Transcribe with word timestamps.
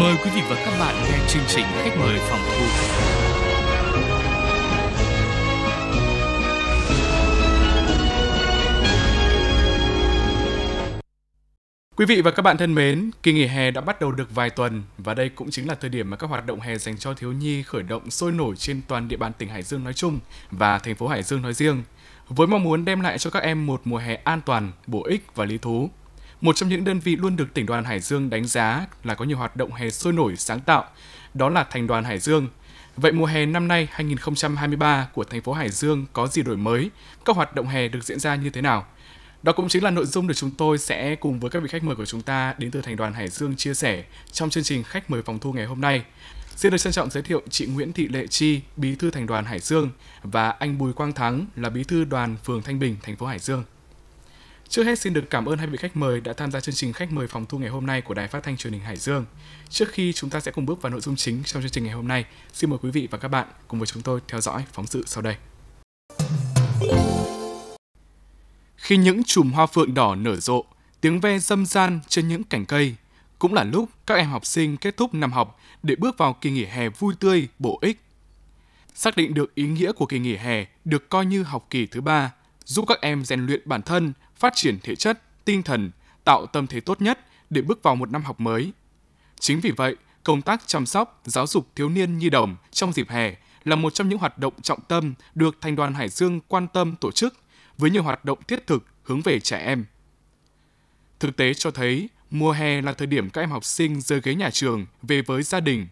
Mời 0.00 0.16
quý 0.24 0.30
vị 0.34 0.42
và 0.48 0.56
các 0.64 0.78
bạn 0.80 0.94
nghe 1.04 1.18
chương 1.28 1.42
trình 1.48 1.64
Khách 1.76 1.96
mời 1.98 2.18
phòng 2.18 2.40
thu. 2.48 2.64
Quý 11.96 12.06
vị 12.06 12.22
và 12.22 12.30
các 12.30 12.42
bạn 12.42 12.56
thân 12.56 12.74
mến, 12.74 13.10
kỳ 13.22 13.32
nghỉ 13.32 13.46
hè 13.46 13.70
đã 13.70 13.80
bắt 13.80 14.00
đầu 14.00 14.12
được 14.12 14.34
vài 14.34 14.50
tuần 14.50 14.82
và 14.98 15.14
đây 15.14 15.28
cũng 15.28 15.50
chính 15.50 15.68
là 15.68 15.74
thời 15.74 15.90
điểm 15.90 16.10
mà 16.10 16.16
các 16.16 16.30
hoạt 16.30 16.46
động 16.46 16.60
hè 16.60 16.78
dành 16.78 16.98
cho 16.98 17.14
thiếu 17.14 17.32
nhi 17.32 17.62
khởi 17.62 17.82
động 17.82 18.10
sôi 18.10 18.32
nổi 18.32 18.56
trên 18.56 18.80
toàn 18.88 19.08
địa 19.08 19.16
bàn 19.16 19.32
tỉnh 19.38 19.48
Hải 19.48 19.62
Dương 19.62 19.84
nói 19.84 19.94
chung 19.94 20.18
và 20.50 20.78
thành 20.78 20.94
phố 20.94 21.08
Hải 21.08 21.22
Dương 21.22 21.42
nói 21.42 21.52
riêng, 21.52 21.82
với 22.28 22.46
mong 22.46 22.62
muốn 22.62 22.84
đem 22.84 23.00
lại 23.00 23.18
cho 23.18 23.30
các 23.30 23.42
em 23.42 23.66
một 23.66 23.80
mùa 23.84 23.98
hè 23.98 24.14
an 24.14 24.40
toàn, 24.46 24.72
bổ 24.86 25.04
ích 25.04 25.22
và 25.34 25.44
lý 25.44 25.58
thú. 25.58 25.90
Một 26.40 26.56
trong 26.56 26.68
những 26.68 26.84
đơn 26.84 27.00
vị 27.00 27.16
luôn 27.16 27.36
được 27.36 27.54
tỉnh 27.54 27.66
đoàn 27.66 27.84
Hải 27.84 28.00
Dương 28.00 28.30
đánh 28.30 28.46
giá 28.46 28.86
là 29.04 29.14
có 29.14 29.24
nhiều 29.24 29.36
hoạt 29.36 29.56
động 29.56 29.72
hè 29.72 29.90
sôi 29.90 30.12
nổi 30.12 30.36
sáng 30.36 30.60
tạo, 30.60 30.84
đó 31.34 31.48
là 31.48 31.64
Thành 31.64 31.86
đoàn 31.86 32.04
Hải 32.04 32.18
Dương. 32.18 32.48
Vậy 32.96 33.12
mùa 33.12 33.26
hè 33.26 33.46
năm 33.46 33.68
nay 33.68 33.88
2023 33.90 35.08
của 35.14 35.24
thành 35.24 35.42
phố 35.42 35.52
Hải 35.52 35.68
Dương 35.68 36.06
có 36.12 36.26
gì 36.26 36.42
đổi 36.42 36.56
mới? 36.56 36.90
Các 37.24 37.36
hoạt 37.36 37.54
động 37.54 37.68
hè 37.68 37.88
được 37.88 38.04
diễn 38.04 38.20
ra 38.20 38.36
như 38.36 38.50
thế 38.50 38.60
nào? 38.60 38.86
Đó 39.42 39.52
cũng 39.52 39.68
chính 39.68 39.84
là 39.84 39.90
nội 39.90 40.06
dung 40.06 40.26
được 40.26 40.34
chúng 40.34 40.50
tôi 40.50 40.78
sẽ 40.78 41.16
cùng 41.16 41.40
với 41.40 41.50
các 41.50 41.62
vị 41.62 41.68
khách 41.68 41.84
mời 41.84 41.96
của 41.96 42.06
chúng 42.06 42.22
ta 42.22 42.54
đến 42.58 42.70
từ 42.70 42.80
thành 42.80 42.96
đoàn 42.96 43.12
Hải 43.12 43.28
Dương 43.28 43.56
chia 43.56 43.74
sẻ 43.74 44.04
trong 44.32 44.50
chương 44.50 44.64
trình 44.64 44.82
khách 44.82 45.10
mời 45.10 45.22
phòng 45.22 45.38
thu 45.38 45.52
ngày 45.52 45.66
hôm 45.66 45.80
nay. 45.80 46.04
Xin 46.56 46.72
được 46.72 46.78
trân 46.78 46.92
trọng 46.92 47.10
giới 47.10 47.22
thiệu 47.22 47.42
chị 47.50 47.66
Nguyễn 47.66 47.92
Thị 47.92 48.08
Lệ 48.08 48.26
Chi, 48.26 48.60
Bí 48.76 48.94
thư 48.94 49.10
Thành 49.10 49.26
đoàn 49.26 49.44
Hải 49.44 49.58
Dương 49.58 49.90
và 50.22 50.50
anh 50.50 50.78
Bùi 50.78 50.92
Quang 50.92 51.12
Thắng 51.12 51.46
là 51.56 51.70
Bí 51.70 51.84
thư 51.84 52.04
đoàn 52.04 52.36
phường 52.44 52.62
Thanh 52.62 52.78
Bình, 52.78 52.96
thành 53.02 53.16
phố 53.16 53.26
Hải 53.26 53.38
Dương. 53.38 53.64
Trước 54.70 54.84
hết 54.84 54.98
xin 54.98 55.12
được 55.12 55.30
cảm 55.30 55.46
ơn 55.46 55.58
hai 55.58 55.66
vị 55.66 55.76
khách 55.76 55.96
mời 55.96 56.20
đã 56.20 56.32
tham 56.32 56.50
gia 56.50 56.60
chương 56.60 56.74
trình 56.74 56.92
khách 56.92 57.12
mời 57.12 57.26
phòng 57.26 57.46
thu 57.46 57.58
ngày 57.58 57.68
hôm 57.68 57.86
nay 57.86 58.00
của 58.00 58.14
Đài 58.14 58.28
Phát 58.28 58.42
thanh 58.42 58.56
Truyền 58.56 58.72
hình 58.72 58.82
Hải 58.82 58.96
Dương. 58.96 59.24
Trước 59.68 59.88
khi 59.92 60.12
chúng 60.12 60.30
ta 60.30 60.40
sẽ 60.40 60.50
cùng 60.50 60.66
bước 60.66 60.82
vào 60.82 60.90
nội 60.90 61.00
dung 61.00 61.16
chính 61.16 61.42
trong 61.44 61.62
chương 61.62 61.70
trình 61.70 61.84
ngày 61.84 61.92
hôm 61.92 62.08
nay, 62.08 62.24
xin 62.52 62.70
mời 62.70 62.78
quý 62.82 62.90
vị 62.90 63.08
và 63.10 63.18
các 63.18 63.28
bạn 63.28 63.48
cùng 63.68 63.80
với 63.80 63.86
chúng 63.86 64.02
tôi 64.02 64.20
theo 64.28 64.40
dõi 64.40 64.64
phóng 64.72 64.86
sự 64.86 65.04
sau 65.06 65.22
đây. 65.22 65.36
Khi 68.76 68.96
những 68.96 69.24
chùm 69.24 69.52
hoa 69.52 69.66
phượng 69.66 69.94
đỏ 69.94 70.14
nở 70.14 70.36
rộ, 70.36 70.64
tiếng 71.00 71.20
ve 71.20 71.38
dâm 71.38 71.66
gian 71.66 72.00
trên 72.08 72.28
những 72.28 72.44
cành 72.44 72.66
cây, 72.66 72.94
cũng 73.38 73.54
là 73.54 73.64
lúc 73.64 73.88
các 74.06 74.14
em 74.14 74.28
học 74.28 74.46
sinh 74.46 74.76
kết 74.76 74.96
thúc 74.96 75.14
năm 75.14 75.32
học 75.32 75.60
để 75.82 75.96
bước 75.96 76.18
vào 76.18 76.32
kỳ 76.40 76.50
nghỉ 76.50 76.64
hè 76.64 76.88
vui 76.88 77.14
tươi, 77.20 77.48
bổ 77.58 77.78
ích. 77.82 78.00
Xác 78.94 79.16
định 79.16 79.34
được 79.34 79.54
ý 79.54 79.66
nghĩa 79.66 79.92
của 79.92 80.06
kỳ 80.06 80.18
nghỉ 80.18 80.36
hè 80.36 80.66
được 80.84 81.08
coi 81.08 81.26
như 81.26 81.42
học 81.42 81.66
kỳ 81.70 81.86
thứ 81.86 82.00
ba, 82.00 82.32
giúp 82.64 82.84
các 82.88 83.00
em 83.00 83.24
rèn 83.24 83.46
luyện 83.46 83.60
bản 83.64 83.82
thân, 83.82 84.12
phát 84.38 84.52
triển 84.56 84.78
thể 84.82 84.96
chất, 84.96 85.22
tinh 85.44 85.62
thần, 85.62 85.90
tạo 86.24 86.46
tâm 86.46 86.66
thế 86.66 86.80
tốt 86.80 87.02
nhất 87.02 87.18
để 87.50 87.62
bước 87.62 87.82
vào 87.82 87.96
một 87.96 88.10
năm 88.10 88.22
học 88.22 88.40
mới. 88.40 88.72
Chính 89.40 89.60
vì 89.60 89.70
vậy, 89.70 89.96
công 90.22 90.42
tác 90.42 90.62
chăm 90.66 90.86
sóc, 90.86 91.20
giáo 91.24 91.46
dục 91.46 91.68
thiếu 91.74 91.88
niên 91.88 92.18
nhi 92.18 92.30
đồng 92.30 92.56
trong 92.70 92.92
dịp 92.92 93.08
hè 93.08 93.34
là 93.64 93.76
một 93.76 93.94
trong 93.94 94.08
những 94.08 94.18
hoạt 94.18 94.38
động 94.38 94.54
trọng 94.62 94.80
tâm 94.80 95.14
được 95.34 95.56
Thành 95.60 95.76
đoàn 95.76 95.94
Hải 95.94 96.08
Dương 96.08 96.40
quan 96.48 96.68
tâm 96.68 96.96
tổ 96.96 97.10
chức 97.10 97.34
với 97.78 97.90
nhiều 97.90 98.02
hoạt 98.02 98.24
động 98.24 98.38
thiết 98.48 98.66
thực 98.66 98.86
hướng 99.02 99.20
về 99.20 99.40
trẻ 99.40 99.58
em. 99.58 99.84
Thực 101.20 101.36
tế 101.36 101.54
cho 101.54 101.70
thấy, 101.70 102.08
mùa 102.30 102.52
hè 102.52 102.82
là 102.82 102.92
thời 102.92 103.06
điểm 103.06 103.30
các 103.30 103.40
em 103.40 103.50
học 103.50 103.64
sinh 103.64 104.00
rời 104.00 104.20
ghế 104.20 104.34
nhà 104.34 104.50
trường 104.50 104.86
về 105.02 105.22
với 105.22 105.42
gia 105.42 105.60
đình. 105.60 105.86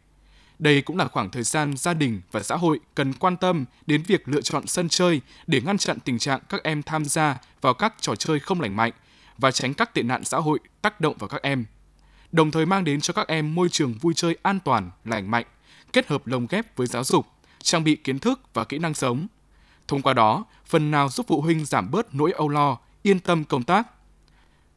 Đây 0.59 0.83
cũng 0.83 0.97
là 0.97 1.09
khoảng 1.09 1.31
thời 1.31 1.43
gian 1.43 1.77
gia 1.77 1.95
đình 1.95 2.21
và 2.33 2.43
xã 2.43 2.57
hội 2.57 2.81
cần 2.95 3.13
quan 3.13 3.37
tâm 3.37 3.65
đến 3.87 4.03
việc 4.03 4.29
lựa 4.29 4.41
chọn 4.41 4.67
sân 4.67 4.89
chơi 4.89 5.21
để 5.47 5.61
ngăn 5.61 5.79
chặn 5.79 6.01
tình 6.01 6.19
trạng 6.19 6.41
các 6.49 6.63
em 6.63 6.83
tham 6.83 7.05
gia 7.05 7.39
vào 7.61 7.75
các 7.75 7.95
trò 8.01 8.15
chơi 8.15 8.41
không 8.41 8.61
lành 8.61 8.77
mạnh 8.77 8.93
và 9.39 9.51
tránh 9.51 9.75
các 9.75 9.95
tệ 9.95 10.03
nạn 10.03 10.25
xã 10.25 10.39
hội 10.39 10.59
tác 10.83 11.01
động 11.01 11.17
vào 11.19 11.29
các 11.29 11.43
em. 11.43 11.65
Đồng 12.33 12.51
thời 12.51 12.67
mang 12.67 12.85
đến 12.85 13.01
cho 13.01 13.13
các 13.13 13.29
em 13.29 13.55
môi 13.55 13.69
trường 13.69 13.95
vui 13.95 14.15
chơi 14.15 14.37
an 14.43 14.61
toàn, 14.61 14.91
lành 15.05 15.31
mạnh, 15.31 15.45
kết 15.93 16.09
hợp 16.09 16.27
lồng 16.27 16.47
ghép 16.51 16.77
với 16.77 16.87
giáo 16.87 17.05
dục, 17.05 17.27
trang 17.63 17.85
bị 17.85 17.97
kiến 17.97 18.19
thức 18.19 18.41
và 18.55 18.65
kỹ 18.65 18.79
năng 18.79 18.95
sống. 18.95 19.27
Thông 19.89 20.03
qua 20.03 20.15
đó, 20.15 20.45
phần 20.67 20.91
nào 20.91 21.09
giúp 21.09 21.27
phụ 21.29 21.41
huynh 21.41 21.65
giảm 21.65 21.91
bớt 21.91 22.15
nỗi 22.15 22.33
âu 22.33 22.49
lo, 22.49 22.79
yên 23.03 23.21
tâm 23.21 23.45
công 23.45 23.63
tác. 23.63 23.87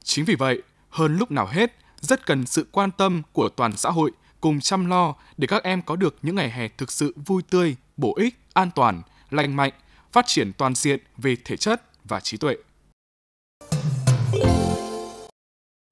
Chính 0.04 0.25
vì 0.25 0.36
vậy, 0.36 0.62
hơn 0.90 1.18
lúc 1.18 1.31
nào 1.31 1.48
hết, 1.48 1.75
rất 2.00 2.25
cần 2.25 2.46
sự 2.46 2.68
quan 2.72 2.92
tâm 2.92 3.22
của 3.34 3.50
toàn 3.50 3.78
xã 3.78 3.90
hội 3.90 4.12
cùng 4.42 4.60
chăm 4.60 4.86
lo 4.86 5.16
để 5.38 5.48
các 5.48 5.64
em 5.64 5.82
có 5.82 5.96
được 5.96 6.18
những 6.22 6.36
ngày 6.36 6.50
hè 6.50 6.68
thực 6.78 6.92
sự 6.92 7.14
vui 7.26 7.42
tươi, 7.50 7.76
bổ 7.98 8.16
ích, 8.16 8.40
an 8.54 8.70
toàn, 8.76 9.02
lành 9.30 9.56
mạnh, 9.56 9.74
phát 10.12 10.26
triển 10.28 10.52
toàn 10.54 10.76
diện 10.76 11.00
về 11.18 11.36
thể 11.46 11.58
chất 11.58 11.82
và 12.04 12.20
trí 12.20 12.38
tuệ. 12.38 12.56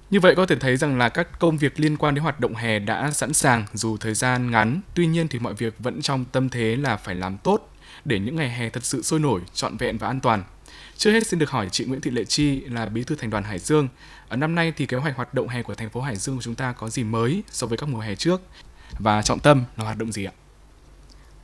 Như 0.09 0.19
vậy 0.19 0.35
có 0.35 0.45
thể 0.45 0.55
thấy 0.55 0.77
rằng 0.77 0.97
là 0.97 1.09
các 1.09 1.39
công 1.39 1.57
việc 1.57 1.79
liên 1.79 1.97
quan 1.97 2.15
đến 2.15 2.23
hoạt 2.23 2.39
động 2.39 2.55
hè 2.55 2.79
đã 2.79 3.11
sẵn 3.11 3.33
sàng 3.33 3.65
dù 3.73 3.97
thời 3.97 4.13
gian 4.13 4.51
ngắn, 4.51 4.81
tuy 4.93 5.07
nhiên 5.07 5.27
thì 5.27 5.39
mọi 5.39 5.53
việc 5.53 5.73
vẫn 5.79 6.01
trong 6.01 6.25
tâm 6.25 6.49
thế 6.49 6.75
là 6.75 6.97
phải 6.97 7.15
làm 7.15 7.37
tốt 7.37 7.73
để 8.05 8.19
những 8.19 8.35
ngày 8.35 8.49
hè 8.49 8.69
thật 8.69 8.85
sự 8.85 9.01
sôi 9.01 9.19
nổi, 9.19 9.41
trọn 9.53 9.77
vẹn 9.77 9.97
và 9.97 10.07
an 10.07 10.19
toàn. 10.19 10.43
Trước 10.97 11.11
hết 11.11 11.27
xin 11.27 11.39
được 11.39 11.49
hỏi 11.49 11.69
chị 11.71 11.85
Nguyễn 11.85 12.01
Thị 12.01 12.11
Lệ 12.11 12.25
Chi 12.25 12.61
là 12.61 12.85
bí 12.85 13.03
thư 13.03 13.15
thành 13.15 13.29
đoàn 13.29 13.43
Hải 13.43 13.59
Dương. 13.59 13.87
Ở 14.29 14.37
năm 14.37 14.55
nay 14.55 14.73
thì 14.77 14.85
kế 14.85 14.97
hoạch 14.97 15.15
hoạt 15.15 15.33
động 15.33 15.47
hè 15.47 15.63
của 15.63 15.75
thành 15.75 15.89
phố 15.89 16.01
Hải 16.01 16.15
Dương 16.15 16.35
của 16.35 16.41
chúng 16.41 16.55
ta 16.55 16.73
có 16.73 16.89
gì 16.89 17.03
mới 17.03 17.43
so 17.51 17.67
với 17.67 17.77
các 17.77 17.89
mùa 17.89 17.99
hè 17.99 18.15
trước 18.15 18.41
và 18.99 19.21
trọng 19.21 19.39
tâm 19.39 19.63
là 19.77 19.83
hoạt 19.83 19.97
động 19.97 20.11
gì 20.11 20.25
ạ? 20.25 20.31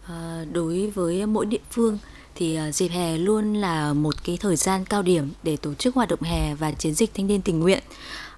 À, 0.08 0.46
đối 0.52 0.90
với 0.90 1.26
mỗi 1.26 1.46
địa 1.46 1.60
phương 1.72 1.98
thì 2.36 2.56
à, 2.56 2.72
dịp 2.72 2.88
hè 2.88 3.18
luôn 3.18 3.54
là 3.54 3.94
một 3.94 4.24
cái 4.24 4.38
thời 4.38 4.56
gian 4.56 4.86
cao 4.86 5.02
điểm 5.02 5.32
để 5.44 5.58
tổ 5.58 5.74
chức 5.74 5.96
hoạt 5.96 6.10
động 6.10 6.22
hè 6.22 6.56
và 6.56 6.72
chiến 6.72 6.94
dịch 6.94 7.14
thanh 7.14 7.28
niên 7.28 7.42
tình 7.42 7.60
nguyện 7.60 7.84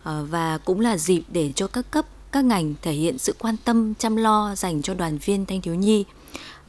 à, 0.04 0.22
và 0.22 0.58
cũng 0.58 0.80
là 0.80 0.98
dịp 0.98 1.24
để 1.30 1.52
cho 1.56 1.68
các 1.68 1.92
cấp 1.92 2.06
các 2.32 2.46
ngành 2.46 2.74
thể 2.82 2.92
hiện 2.92 3.18
sự 3.18 3.36
quan 3.40 3.56
tâm 3.58 3.94
chăm 3.94 4.16
lo 4.16 4.56
dành 4.56 4.82
cho 4.82 4.94
đoàn 4.94 5.18
viên 5.18 5.46
thanh 5.46 5.62
thiếu 5.62 5.76
nhi 5.76 6.06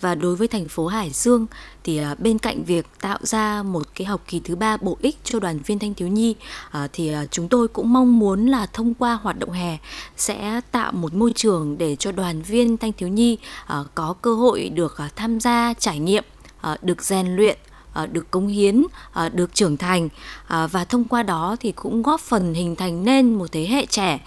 và 0.00 0.14
đối 0.14 0.36
với 0.36 0.48
thành 0.48 0.68
phố 0.68 0.86
Hải 0.86 1.10
Dương 1.10 1.46
thì 1.84 1.98
à, 1.98 2.14
bên 2.18 2.38
cạnh 2.38 2.64
việc 2.64 2.86
tạo 3.00 3.18
ra 3.22 3.62
một 3.62 3.86
cái 3.94 4.06
học 4.06 4.20
kỳ 4.28 4.40
thứ 4.40 4.56
ba 4.56 4.76
bổ 4.76 4.96
ích 5.00 5.16
cho 5.24 5.38
đoàn 5.38 5.58
viên 5.58 5.78
thanh 5.78 5.94
thiếu 5.94 6.08
nhi 6.08 6.34
à, 6.70 6.88
thì 6.92 7.12
à, 7.12 7.26
chúng 7.30 7.48
tôi 7.48 7.68
cũng 7.68 7.92
mong 7.92 8.18
muốn 8.18 8.46
là 8.46 8.66
thông 8.66 8.94
qua 8.94 9.14
hoạt 9.14 9.38
động 9.38 9.50
hè 9.50 9.78
sẽ 10.16 10.60
tạo 10.70 10.92
một 10.92 11.14
môi 11.14 11.32
trường 11.34 11.78
để 11.78 11.96
cho 11.96 12.12
đoàn 12.12 12.42
viên 12.42 12.76
thanh 12.76 12.92
thiếu 12.92 13.08
nhi 13.08 13.38
có 13.94 14.14
cơ 14.22 14.34
hội 14.34 14.68
được 14.68 14.96
tham 15.16 15.40
gia 15.40 15.74
trải 15.78 15.98
nghiệm 15.98 16.24
được 16.82 17.02
rèn 17.02 17.36
luyện 17.36 17.58
được 18.12 18.30
cống 18.30 18.48
hiến, 18.48 18.82
được 19.32 19.54
trưởng 19.54 19.76
thành. 19.76 20.08
Và 20.48 20.84
thông 20.88 21.04
qua 21.04 21.22
đó 21.22 21.56
thì 21.60 21.72
cũng 21.72 22.02
góp 22.02 22.20
phần 22.20 22.54
hình 22.54 22.76
thành 22.76 23.04
nên 23.04 23.34
một 23.34 23.52
thế 23.52 23.66
hệ 23.66 23.86
trẻ 23.86 24.20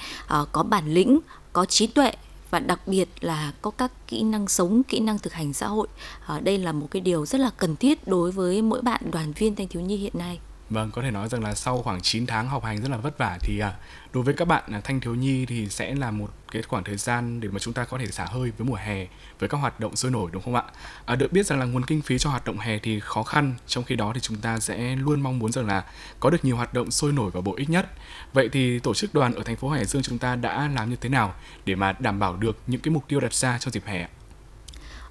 có 0.52 0.63
bản 0.63 0.94
lĩnh, 0.94 1.19
có 1.53 1.66
trí 1.66 1.88
tuệ 1.88 2.12
và 2.51 2.59
đặc 2.59 2.87
biệt 2.87 3.09
là 3.21 3.53
có 3.61 3.71
các 3.71 3.91
kỹ 4.07 4.23
năng 4.23 4.47
sống, 4.47 4.83
kỹ 4.83 4.99
năng 4.99 5.19
thực 5.19 5.33
hành 5.33 5.53
xã 5.53 5.67
hội. 5.67 5.87
À, 6.25 6.39
đây 6.39 6.57
là 6.57 6.71
một 6.71 6.87
cái 6.91 7.01
điều 7.01 7.25
rất 7.25 7.41
là 7.41 7.49
cần 7.57 7.75
thiết 7.75 8.07
đối 8.07 8.31
với 8.31 8.61
mỗi 8.61 8.81
bạn 8.81 9.01
đoàn 9.11 9.31
viên 9.31 9.55
thanh 9.55 9.67
thiếu 9.67 9.81
nhi 9.81 9.95
hiện 9.95 10.13
nay. 10.15 10.39
Vâng, 10.69 10.91
có 10.91 11.02
thể 11.02 11.12
nói 11.12 11.30
rằng 11.30 11.44
là 11.44 11.56
sau 11.56 11.81
khoảng 11.81 12.02
9 12.02 12.25
tháng 12.25 12.47
học 12.47 12.63
hành 12.63 12.81
rất 12.81 12.91
là 12.91 12.97
vất 12.97 13.18
vả 13.18 13.38
thì 13.41 13.59
à, 13.59 13.74
đối 14.13 14.24
với 14.24 14.34
các 14.34 14.46
bạn 14.46 14.63
à, 14.72 14.81
thanh 14.84 15.00
thiếu 15.00 15.16
nhi 15.16 15.46
thì 15.46 15.69
sẽ 15.69 15.96
là 15.96 16.12
một 16.12 16.30
cái 16.52 16.62
khoảng 16.62 16.84
thời 16.84 16.97
gian 16.97 17.40
để 17.40 17.50
mà 17.50 17.59
chúng 17.59 17.74
ta 17.74 17.85
có 17.85 17.97
thể 17.97 18.06
xả 18.07 18.25
hơi 18.25 18.52
với 18.57 18.68
mùa 18.68 18.75
hè 18.75 19.08
với 19.40 19.50
các 19.50 19.58
hoạt 19.58 19.79
động 19.79 19.96
sôi 19.96 20.12
nổi 20.12 20.29
đúng 20.34 20.44
không 20.44 20.56
ạ? 20.56 20.63
À, 21.06 21.16
được 21.16 21.31
biết 21.31 21.46
rằng 21.46 21.59
là 21.59 21.66
nguồn 21.66 21.85
kinh 21.85 22.02
phí 22.02 22.18
cho 22.18 22.29
hoạt 22.29 22.46
động 22.46 22.58
hè 22.58 22.79
thì 22.79 23.00
khó 23.00 23.24
khăn, 23.24 23.56
trong 23.68 23.84
khi 23.84 23.96
đó 23.96 24.12
thì 24.16 24.22
chúng 24.22 24.38
ta 24.38 24.59
sẽ 24.59 24.96
luôn 24.96 25.22
mong 25.22 25.40
muốn 25.40 25.52
rằng 25.52 25.68
là 25.68 25.85
có 26.19 26.29
được 26.29 26.46
nhiều 26.46 26.56
hoạt 26.56 26.74
động 26.74 26.91
sôi 26.91 27.12
nổi 27.12 27.31
và 27.31 27.41
bổ 27.41 27.56
ích 27.56 27.69
nhất. 27.69 27.90
Vậy 28.34 28.50
thì 28.52 28.79
tổ 28.79 28.94
chức 28.94 29.13
đoàn 29.13 29.34
ở 29.34 29.44
thành 29.44 29.56
phố 29.56 29.69
Hải 29.69 29.85
Dương 29.85 30.02
chúng 30.02 30.18
ta 30.18 30.35
đã 30.35 30.69
làm 30.75 30.90
như 30.90 30.96
thế 30.96 31.09
nào 31.09 31.34
để 31.66 31.75
mà 31.75 31.91
đảm 32.00 32.19
bảo 32.19 32.35
được 32.38 32.58
những 32.68 32.81
cái 32.81 32.94
mục 32.94 33.03
tiêu 33.08 33.19
đặt 33.19 33.34
ra 33.34 33.58
cho 33.58 33.72
dịp 33.72 33.84
hè 33.85 34.02
ạ? 34.02 34.09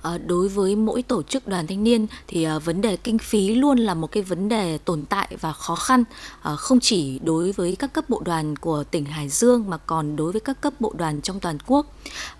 À, 0.03 0.19
đối 0.27 0.49
với 0.49 0.77
mỗi 0.77 1.03
tổ 1.03 1.23
chức 1.23 1.49
đoàn 1.49 1.67
thanh 1.67 1.85
niên 1.85 2.07
thì 2.29 2.45
à, 2.45 2.59
vấn 2.59 2.81
đề 2.81 2.97
kinh 2.97 3.19
phí 3.19 3.55
luôn 3.55 3.79
là 3.79 3.95
một 3.95 4.13
cái 4.13 4.23
vấn 4.23 4.49
đề 4.49 4.79
tồn 4.79 5.05
tại 5.09 5.37
và 5.41 5.53
khó 5.53 5.75
khăn. 5.75 6.05
À, 6.43 6.57
không 6.57 6.81
chỉ 6.81 7.19
đối 7.19 7.53
với 7.53 7.77
các 7.77 7.93
cấp 7.93 8.05
bộ 8.09 8.23
đoàn 8.25 8.57
của 8.57 8.85
tỉnh 8.85 9.05
Hải 9.05 9.29
Dương 9.29 9.71
mà 9.71 9.77
còn 9.77 10.17
đối 10.17 10.33
với 10.33 10.41
các 10.41 10.61
cấp 10.61 10.73
bộ 10.81 10.93
đoàn 10.97 11.21
trong 11.21 11.41
toàn 11.41 11.59
quốc. 11.67 11.87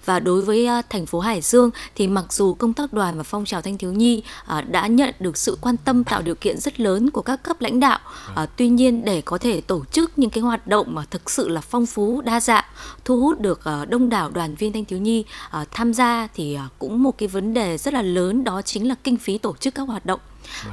Và 0.05 0.21
đối 0.21 0.43
với 0.43 0.69
thành 0.91 1.07
phố 1.07 1.21
Hải 1.21 1.41
Dương 1.41 1.71
thì 1.95 2.07
mặc 2.07 2.33
dù 2.33 2.55
công 2.55 2.75
tác 2.75 2.93
đoàn 2.93 3.17
và 3.17 3.23
phong 3.23 3.45
trào 3.45 3.63
thanh 3.63 3.79
thiếu 3.79 3.93
nhi 3.93 4.23
đã 4.71 4.87
nhận 4.87 5.15
được 5.21 5.37
sự 5.37 5.59
quan 5.61 5.77
tâm 5.77 6.05
tạo 6.05 6.23
điều 6.23 6.35
kiện 6.35 6.61
rất 6.61 6.81
lớn 6.81 7.11
của 7.11 7.23
các 7.23 7.43
cấp 7.43 7.61
lãnh 7.61 7.81
đạo 7.81 7.99
à, 8.35 8.47
tuy 8.57 8.69
nhiên 8.69 9.05
để 9.05 9.21
có 9.21 9.39
thể 9.39 9.61
tổ 9.61 9.85
chức 9.85 10.19
những 10.19 10.31
cái 10.31 10.43
hoạt 10.43 10.67
động 10.67 10.95
mà 10.95 11.05
thực 11.11 11.31
sự 11.31 11.49
là 11.49 11.61
phong 11.61 11.87
phú 11.87 12.21
đa 12.21 12.41
dạng 12.41 12.65
thu 13.05 13.21
hút 13.21 13.41
được 13.41 13.61
đông 13.89 14.09
đảo 14.09 14.31
đoàn 14.31 14.55
viên 14.55 14.73
thanh 14.73 14.85
thiếu 14.85 14.99
nhi 14.99 15.25
tham 15.71 15.95
gia 15.95 16.29
thì 16.35 16.59
cũng 16.79 17.03
một 17.03 17.19
cái 17.19 17.29
vấn 17.29 17.48
vấn 17.49 17.55
đề 17.55 17.79
rất 17.79 17.95
là 17.95 18.03
lớn 18.03 18.45
đó 18.45 18.63
chính 18.63 18.89
là 18.89 18.95
kinh 19.05 19.17
phí 19.17 19.39
tổ 19.39 19.57
chức 19.61 19.75
các 19.75 19.83
hoạt 19.83 20.07
động. 20.07 20.21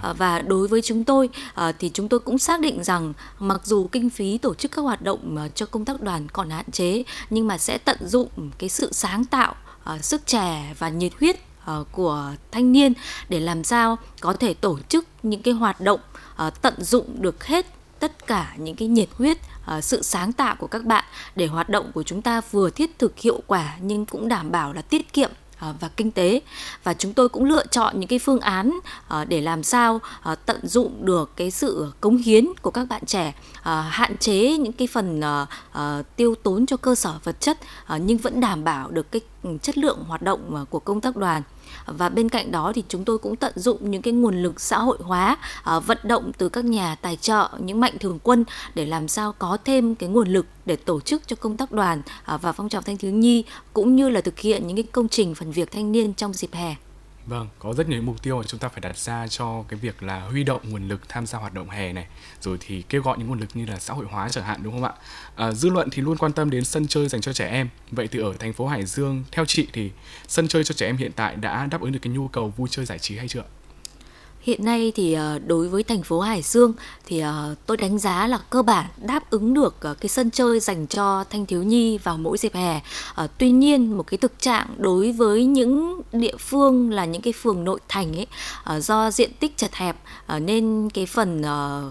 À, 0.04 0.13
và 0.13 0.39
đối 0.39 0.68
với 0.68 0.81
chúng 0.81 1.04
tôi 1.04 1.30
à, 1.56 1.72
thì 1.80 1.92
chúng 1.94 2.10
tôi 2.10 2.19
cũng 2.19 2.38
xác 2.38 2.60
định 2.60 2.83
rằng 2.83 3.13
mặc 3.39 3.62
dù 3.63 3.88
kinh 3.88 4.10
phí 4.10 4.38
tổ 4.38 4.54
chức 4.54 4.72
các 4.72 4.81
hoạt 4.81 5.01
động 5.01 5.38
à, 5.38 5.48
cho 5.56 5.66
công 5.66 5.86
tác 5.86 6.01
đoàn 6.01 6.27
còn 6.33 6.50
hạn 6.50 6.72
chế 6.72 7.04
nhưng 7.30 7.48
mà 7.48 7.57
sẽ 7.57 7.77
tận 7.77 7.98
dụng 8.07 8.30
cái 8.57 8.69
sự 8.69 8.89
sáng 8.94 9.25
tạo 9.25 9.56
sức 10.01 10.27
trẻ 10.27 10.74
và 10.80 10.89
nhiệt 10.89 11.12
huyết 11.19 11.36
của 11.92 12.31
thanh 12.51 12.72
niên 12.72 12.94
để 13.30 13.39
làm 13.39 13.63
sao 13.63 13.98
có 14.19 14.33
thể 14.33 14.54
tổ 14.54 14.80
chức 14.89 15.06
những 15.24 15.42
cái 15.42 15.54
hoạt 15.54 15.81
động 15.81 16.00
tận 16.62 16.74
dụng 16.78 17.21
được 17.21 17.44
hết 17.44 17.66
tất 18.00 18.28
cả 18.28 18.54
những 18.57 18.75
cái 18.75 18.88
nhiệt 18.88 19.10
huyết, 19.18 19.38
sự 19.81 20.01
sáng 20.01 20.33
tạo 20.33 20.56
của 20.60 20.68
các 20.68 20.86
bạn 20.86 21.04
để 21.36 21.48
hoạt 21.48 21.69
động 21.69 21.92
của 21.94 22.04
chúng 22.04 22.21
ta 22.21 22.42
vừa 22.51 22.69
thiết 22.69 23.00
thực 23.00 23.19
hiệu 23.19 23.42
quả 23.48 23.78
nhưng 23.81 24.06
cũng 24.06 24.28
đảm 24.28 24.51
bảo 24.51 24.74
là 24.74 24.81
tiết 24.81 25.13
kiệm. 25.13 25.31
Ờ, 25.66 25.74
và 25.80 25.88
kinh 25.88 26.12
tế. 26.12 26.42
Và 26.84 26.94
chúng 26.94 27.14
tôi 27.14 27.30
cũng 27.30 27.44
lựa 27.44 27.66
chọn 27.66 28.00
những 28.00 28.08
cái 28.08 28.20
phương 28.20 28.40
án 28.40 28.80
ờ, 29.08 29.26
để 29.26 29.42
làm 29.42 29.64
sao 29.64 30.00
ờ, 30.22 30.36
tận 30.36 30.68
dụng 30.68 31.06
được 31.06 31.32
cái 31.36 31.52
sự 31.52 31.92
cống 32.02 32.18
hiến 32.18 32.46
của 32.62 32.72
các 32.72 32.86
bạn 32.90 33.06
trẻ 33.06 33.34
hạn 33.64 34.18
chế 34.18 34.58
những 34.58 34.74
cái 34.74 34.88
phần 34.88 35.22
tiêu 36.16 36.36
tốn 36.44 36.66
cho 36.66 36.78
cơ 36.78 36.96
sở 36.96 37.14
vật 37.24 37.40
chất 37.40 37.58
nhưng 37.98 38.18
vẫn 38.18 38.40
đảm 38.40 38.64
bảo 38.64 38.92
được 38.92 39.12
cái 39.12 39.22
ừ, 39.44 39.50
chất 39.62 39.78
lượng 39.78 40.04
hoạt 40.08 40.22
động 40.22 40.66
của 40.70 40.80
công 40.80 41.02
tác 41.02 41.16
đoàn 41.16 41.42
và 41.86 42.10
bên 42.10 42.30
cạnh 42.30 42.51
đó 42.51 42.72
thì 42.75 42.83
chúng 42.89 43.06
tôi 43.06 43.18
cũng 43.18 43.36
tận 43.36 43.54
dụng 43.56 43.92
những 43.92 44.01
cái 44.01 44.13
nguồn 44.13 44.44
lực 44.44 44.62
xã 44.62 44.77
hội 44.77 44.98
hóa 45.01 45.38
à, 45.63 45.80
vận 45.80 45.98
động 46.04 46.31
từ 46.38 46.50
các 46.50 46.66
nhà 46.66 46.95
tài 46.95 47.16
trợ, 47.16 47.50
những 47.60 47.80
mạnh 47.80 47.94
thường 48.00 48.19
quân 48.24 48.45
để 48.75 48.86
làm 48.86 49.07
sao 49.07 49.33
có 49.39 49.57
thêm 49.66 49.95
cái 49.95 50.10
nguồn 50.10 50.27
lực 50.27 50.45
để 50.66 50.75
tổ 50.75 51.00
chức 51.00 51.27
cho 51.27 51.36
công 51.36 51.57
tác 51.57 51.72
đoàn 51.72 52.01
à, 52.25 52.38
và 52.38 52.51
phong 52.51 52.69
trào 52.69 52.81
thanh 52.81 52.98
thiếu 52.98 53.12
nhi, 53.12 53.44
cũng 53.74 53.95
như 53.95 54.10
là 54.10 54.22
thực 54.22 54.39
hiện 54.39 54.68
những 54.68 54.77
cái 54.77 54.88
công 54.92 55.10
trình 55.10 55.36
phần 55.36 55.51
việc 55.51 55.72
thanh 55.72 55.92
niên 55.92 56.13
trong 56.13 56.33
dịp 56.33 56.54
hè. 56.54 56.75
Vâng, 57.27 57.48
có 57.60 57.74
rất 57.74 57.89
nhiều 57.89 58.01
mục 58.01 58.24
tiêu 58.24 58.38
mà 58.38 58.44
chúng 58.48 58.60
ta 58.60 58.69
phải 58.69 58.81
đặt 58.81 58.98
ra 58.98 59.27
cho 59.27 59.63
cái 59.68 59.80
việc 59.80 60.04
là 60.04 60.19
huy 60.19 60.44
động 60.44 60.62
nguồn 60.69 60.88
lực 60.88 61.10
tham 61.10 61.25
gia 61.25 61.39
hoạt 61.39 61.54
động 61.54 61.69
hè 61.69 61.94
này, 61.94 62.07
rồi 62.42 62.57
thì 62.60 62.81
kêu 62.81 63.01
gọi 63.01 63.18
những 63.18 63.27
nguồn 63.27 63.39
lực 63.39 63.50
như 63.54 63.66
là 63.66 63.80
xã 63.80 63.94
hội 63.94 64.06
hóa 64.06 64.30
chẳng 64.30 64.44
hạn 64.44 64.63
đúng 64.63 64.74
không 64.74 64.83
ạ? 64.83 64.94
À, 65.36 65.51
dư 65.51 65.69
luận 65.69 65.89
thì 65.92 66.01
luôn 66.01 66.18
quan 66.18 66.31
tâm 66.31 66.50
đến 66.50 66.63
sân 66.66 66.88
chơi 66.88 67.07
dành 67.07 67.22
cho 67.22 67.33
trẻ 67.33 67.50
em. 67.50 67.69
Vậy 67.92 68.07
thì 68.07 68.19
ở 68.19 68.33
thành 68.39 68.54
phố 68.54 68.68
Hải 68.68 68.86
Dương, 68.86 69.24
theo 69.31 69.45
chị 69.45 69.68
thì 69.74 69.92
sân 70.27 70.48
chơi 70.48 70.63
cho 70.63 70.74
trẻ 70.74 70.86
em 70.86 70.98
hiện 70.98 71.12
tại 71.16 71.36
đã 71.36 71.66
đáp 71.72 71.81
ứng 71.81 71.92
được 71.92 72.00
cái 72.01 72.13
nhu 72.13 72.27
cầu 72.27 72.54
vui 72.57 72.68
chơi 72.72 72.86
giải 72.86 73.00
trí 73.00 73.18
hay 73.18 73.28
chưa? 73.28 73.44
Hiện 74.45 74.65
nay 74.65 74.92
thì 74.95 75.13
ờ, 75.13 75.39
đối 75.47 75.68
với 75.68 75.83
thành 75.83 76.03
phố 76.03 76.19
Hải 76.19 76.42
Dương 76.42 76.74
thì 77.06 77.19
ờ, 77.19 77.56
tôi 77.65 77.77
đánh 77.77 78.00
giá 78.00 78.27
là 78.27 78.38
cơ 78.50 78.62
bản 78.62 78.86
đáp 78.97 79.30
ứng 79.30 79.53
được 79.53 79.75
ờ, 79.81 79.94
cái 79.94 80.09
sân 80.09 80.31
chơi 80.31 80.59
dành 80.59 80.88
cho 80.88 81.24
thanh 81.30 81.45
thiếu 81.45 81.63
nhi 81.63 81.97
vào 81.97 82.18
mỗi 82.18 82.38
dịp 82.38 82.53
hè. 82.53 82.81
Tuy 83.38 83.51
nhiên 83.51 83.97
một 83.97 84.03
cái 84.07 84.18
thực 84.18 84.39
trạng 84.39 84.68
đối 84.77 85.12
với 85.12 85.45
những 85.45 86.01
địa 86.12 86.38
phương 86.39 86.92
là 86.92 87.06
những 87.06 87.21
cái 87.21 87.33
phường 87.33 87.63
nội 87.63 87.80
thành 87.89 88.15
ấy 88.15 88.27
do 88.80 89.12
diện 89.12 89.31
tích 89.39 89.57
chật 89.57 89.74
hẹp 89.74 89.97
nên 90.39 90.89
cái 90.94 91.06
phần 91.06 91.44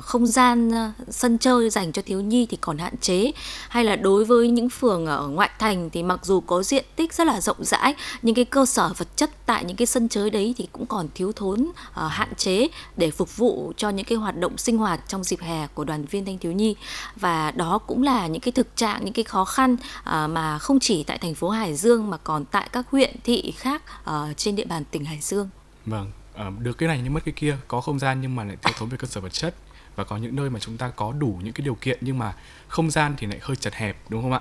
không 0.02 0.26
gian 0.26 0.72
sân 1.08 1.38
chơi 1.38 1.70
dành 1.70 1.92
cho 1.92 2.02
thiếu 2.06 2.20
nhi 2.20 2.46
thì 2.50 2.56
còn 2.60 2.78
hạn 2.78 2.96
chế 3.00 3.32
hay 3.68 3.84
là 3.84 3.96
đối 3.96 4.24
với 4.24 4.48
những 4.48 4.68
phường 4.68 5.06
ở 5.06 5.28
ngoại 5.28 5.50
thành 5.58 5.90
thì 5.90 6.02
mặc 6.02 6.20
dù 6.22 6.40
có 6.40 6.62
diện 6.62 6.84
tích 6.96 7.14
rất 7.14 7.26
là 7.26 7.40
rộng 7.40 7.64
rãi, 7.64 7.94
nhưng 8.22 8.34
cái 8.34 8.44
cơ 8.44 8.66
sở 8.66 8.90
vật 8.96 9.08
chất 9.16 9.30
tại 9.46 9.64
những 9.64 9.76
cái 9.76 9.86
sân 9.86 10.08
chơi 10.08 10.30
đấy 10.30 10.54
thì 10.56 10.68
cũng 10.72 10.86
còn 10.86 11.08
thiếu 11.14 11.32
thốn 11.32 11.70
hạn 11.92 12.28
chế 12.36 12.44
chế 12.44 12.69
để 12.96 13.11
phục 13.11 13.37
vụ 13.37 13.73
cho 13.76 13.88
những 13.88 14.06
cái 14.06 14.19
hoạt 14.19 14.37
động 14.37 14.58
sinh 14.58 14.79
hoạt 14.79 15.00
trong 15.08 15.25
dịp 15.25 15.41
hè 15.41 15.67
của 15.67 15.85
đoàn 15.85 16.05
viên 16.05 16.25
thanh 16.25 16.38
thiếu 16.38 16.52
nhi 16.52 16.76
và 17.17 17.50
đó 17.50 17.79
cũng 17.79 18.02
là 18.02 18.26
những 18.26 18.41
cái 18.41 18.52
thực 18.52 18.76
trạng 18.76 19.05
những 19.05 19.14
cái 19.14 19.25
khó 19.25 19.44
khăn 19.44 19.76
à, 20.05 20.26
mà 20.26 20.58
không 20.58 20.81
chỉ 20.81 21.05
tại 21.05 21.19
thành 21.19 21.35
phố 21.35 21.49
Hải 21.49 21.75
Dương 21.75 22.11
mà 22.11 22.17
còn 22.17 22.44
tại 22.44 22.69
các 22.73 22.87
huyện 22.91 23.17
thị 23.25 23.55
khác 23.56 23.82
ở 24.05 24.32
trên 24.37 24.56
địa 24.56 24.64
bàn 24.64 24.85
tỉnh 24.91 25.05
Hải 25.05 25.19
Dương. 25.20 25.49
Vâng, 25.87 26.11
à, 26.35 26.50
được 26.58 26.79
cái 26.79 26.88
này 26.88 27.00
nhưng 27.05 27.12
mất 27.14 27.25
cái 27.25 27.35
kia, 27.37 27.56
có 27.69 27.81
không 27.81 27.99
gian 27.99 28.20
nhưng 28.20 28.37
mà 28.37 28.44
lại 28.44 28.56
thiếu 28.62 28.73
thốn 28.79 28.88
về 28.88 28.97
cơ 28.97 29.06
sở 29.08 29.20
vật 29.20 29.32
chất 29.32 29.55
và 29.96 30.05
có 30.05 30.17
những 30.17 30.37
nơi 30.37 30.50
mà 30.50 30.61
chúng 30.61 30.76
ta 30.76 30.88
có 30.88 31.12
đủ 31.12 31.38
những 31.43 31.52
cái 31.52 31.64
điều 31.64 31.75
kiện 31.75 31.99
nhưng 32.00 32.19
mà 32.19 32.35
không 32.69 32.91
gian 32.91 33.14
thì 33.19 33.26
lại 33.26 33.38
hơi 33.43 33.56
chật 33.56 33.75
hẹp 33.75 33.96
đúng 34.08 34.23
không 34.23 34.32
ạ? 34.32 34.41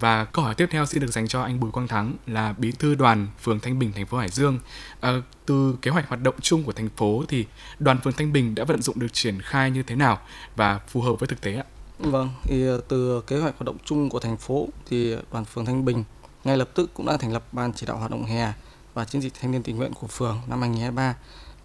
Và 0.00 0.24
câu 0.24 0.44
hỏi 0.44 0.54
tiếp 0.54 0.66
theo 0.70 0.86
xin 0.86 1.02
được 1.02 1.12
dành 1.12 1.28
cho 1.28 1.42
anh 1.42 1.60
Bùi 1.60 1.70
Quang 1.70 1.88
Thắng 1.88 2.14
là 2.26 2.54
bí 2.58 2.72
thư 2.72 2.94
đoàn 2.94 3.28
phường 3.42 3.60
Thanh 3.60 3.78
Bình 3.78 3.92
thành 3.92 4.06
phố 4.06 4.18
Hải 4.18 4.28
Dương. 4.28 4.58
À, 5.00 5.12
từ 5.46 5.76
kế 5.82 5.90
hoạch 5.90 6.08
hoạt 6.08 6.22
động 6.22 6.34
chung 6.40 6.64
của 6.64 6.72
thành 6.72 6.88
phố 6.88 7.24
thì 7.28 7.46
đoàn 7.78 7.98
phường 7.98 8.12
Thanh 8.12 8.32
Bình 8.32 8.54
đã 8.54 8.64
vận 8.64 8.82
dụng 8.82 8.98
được 8.98 9.12
triển 9.12 9.42
khai 9.42 9.70
như 9.70 9.82
thế 9.82 9.94
nào 9.94 10.18
và 10.56 10.80
phù 10.88 11.00
hợp 11.00 11.14
với 11.18 11.26
thực 11.26 11.40
tế 11.40 11.54
ạ? 11.54 11.64
Vâng, 11.98 12.30
thì 12.42 12.66
ờ, 12.66 12.80
từ 12.88 13.20
kế 13.26 13.38
hoạch 13.38 13.54
hoạt 13.58 13.66
động 13.66 13.76
chung 13.84 14.10
của 14.10 14.18
thành 14.18 14.36
phố 14.36 14.68
thì 14.86 15.16
đoàn 15.32 15.44
phường 15.44 15.64
Thanh 15.64 15.84
Bình 15.84 16.04
ngay 16.44 16.56
lập 16.56 16.68
tức 16.74 16.90
cũng 16.94 17.06
đã 17.06 17.16
thành 17.16 17.32
lập 17.32 17.44
ban 17.52 17.72
chỉ 17.72 17.86
đạo 17.86 17.96
hoạt 17.96 18.10
động 18.10 18.24
hè 18.24 18.52
và 18.94 19.04
chiến 19.04 19.22
dịch 19.22 19.32
thanh 19.40 19.50
niên 19.50 19.62
tình 19.62 19.76
nguyện 19.76 19.92
của 19.92 20.06
phường 20.06 20.40
năm 20.46 20.60
2023 20.60 21.14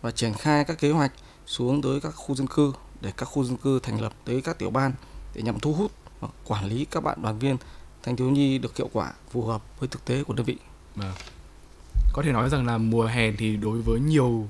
và 0.01 0.12
triển 0.12 0.33
khai 0.33 0.63
các 0.63 0.80
kế 0.80 0.92
hoạch 0.92 1.12
xuống 1.45 1.81
tới 1.81 2.00
các 2.01 2.09
khu 2.15 2.35
dân 2.35 2.47
cư 2.47 2.74
để 3.01 3.11
các 3.17 3.25
khu 3.25 3.43
dân 3.43 3.57
cư 3.57 3.79
thành 3.79 4.01
lập 4.01 4.13
tới 4.25 4.41
các 4.41 4.57
tiểu 4.59 4.69
ban 4.69 4.91
để 5.35 5.41
nhằm 5.41 5.59
thu 5.59 5.73
hút 5.73 5.91
và 6.19 6.27
quản 6.45 6.65
lý 6.65 6.85
các 6.91 7.03
bạn 7.03 7.21
đoàn 7.21 7.39
viên 7.39 7.57
thanh 8.03 8.15
thiếu 8.15 8.29
nhi 8.29 8.57
được 8.57 8.77
hiệu 8.77 8.89
quả 8.93 9.13
phù 9.31 9.45
hợp 9.45 9.79
với 9.79 9.89
thực 9.89 10.05
tế 10.05 10.23
của 10.23 10.33
đơn 10.33 10.45
vị. 10.45 10.57
À. 11.01 11.13
Có 12.13 12.21
thể 12.25 12.31
nói 12.31 12.49
rằng 12.49 12.65
là 12.65 12.77
mùa 12.77 13.05
hè 13.05 13.31
thì 13.31 13.57
đối 13.57 13.81
với 13.81 13.99
nhiều 13.99 14.47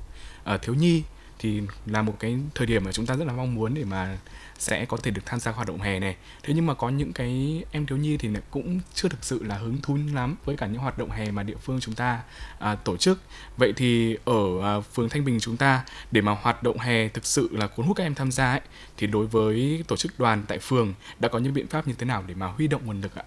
uh, 0.54 0.62
thiếu 0.62 0.76
nhi 0.76 1.04
thì 1.40 1.62
là 1.86 2.02
một 2.02 2.16
cái 2.20 2.38
thời 2.56 2.68
điểm 2.68 2.84
mà 2.84 2.92
chúng 2.92 3.06
ta 3.06 3.16
rất 3.16 3.26
là 3.26 3.34
mong 3.34 3.56
muốn 3.56 3.74
để 3.74 3.84
mà 3.84 4.18
sẽ 4.60 4.86
có 4.86 4.98
thể 4.98 5.12
được 5.12 5.22
tham 5.26 5.40
gia 5.40 5.52
hoạt 5.52 5.68
động 5.68 5.82
hè 5.82 6.00
này. 6.00 6.16
Thế 6.44 6.54
nhưng 6.54 6.66
mà 6.66 6.74
có 6.74 6.90
những 6.90 7.14
cái 7.14 7.64
em 7.72 7.86
thiếu 7.86 7.98
nhi 7.98 8.18
thì 8.18 8.30
cũng 8.52 8.80
chưa 8.94 9.10
thực 9.10 9.24
sự 9.24 9.44
là 9.44 9.56
hứng 9.56 9.78
thú 9.82 9.98
lắm 10.14 10.36
với 10.46 10.58
cả 10.58 10.68
những 10.68 10.82
hoạt 10.82 10.98
động 10.98 11.12
hè 11.12 11.32
mà 11.32 11.44
địa 11.44 11.56
phương 11.62 11.80
chúng 11.80 11.96
ta 11.96 12.22
à, 12.60 12.76
tổ 12.76 12.98
chức. 12.98 13.20
Vậy 13.58 13.74
thì 13.76 14.18
ở 14.26 14.62
à, 14.64 14.80
phường 14.80 15.10
thanh 15.10 15.26
bình 15.26 15.40
chúng 15.40 15.58
ta 15.58 15.84
để 16.12 16.22
mà 16.22 16.38
hoạt 16.42 16.64
động 16.64 16.80
hè 16.80 17.08
thực 17.08 17.26
sự 17.26 17.50
là 17.52 17.68
cuốn 17.68 17.86
hút 17.86 17.98
các 17.98 18.04
em 18.04 18.16
tham 18.16 18.32
gia 18.32 18.52
ấy 18.52 18.62
thì 18.98 19.08
đối 19.08 19.28
với 19.28 19.84
tổ 19.88 19.96
chức 19.96 20.20
đoàn 20.20 20.44
tại 20.48 20.60
phường 20.60 20.94
đã 21.20 21.30
có 21.30 21.40
những 21.40 21.54
biện 21.54 21.68
pháp 21.68 21.88
như 21.88 21.94
thế 21.98 22.06
nào 22.06 22.24
để 22.28 22.34
mà 22.34 22.48
huy 22.48 22.68
động 22.68 22.82
nguồn 22.86 23.02
lực 23.02 23.16
ạ? 23.16 23.24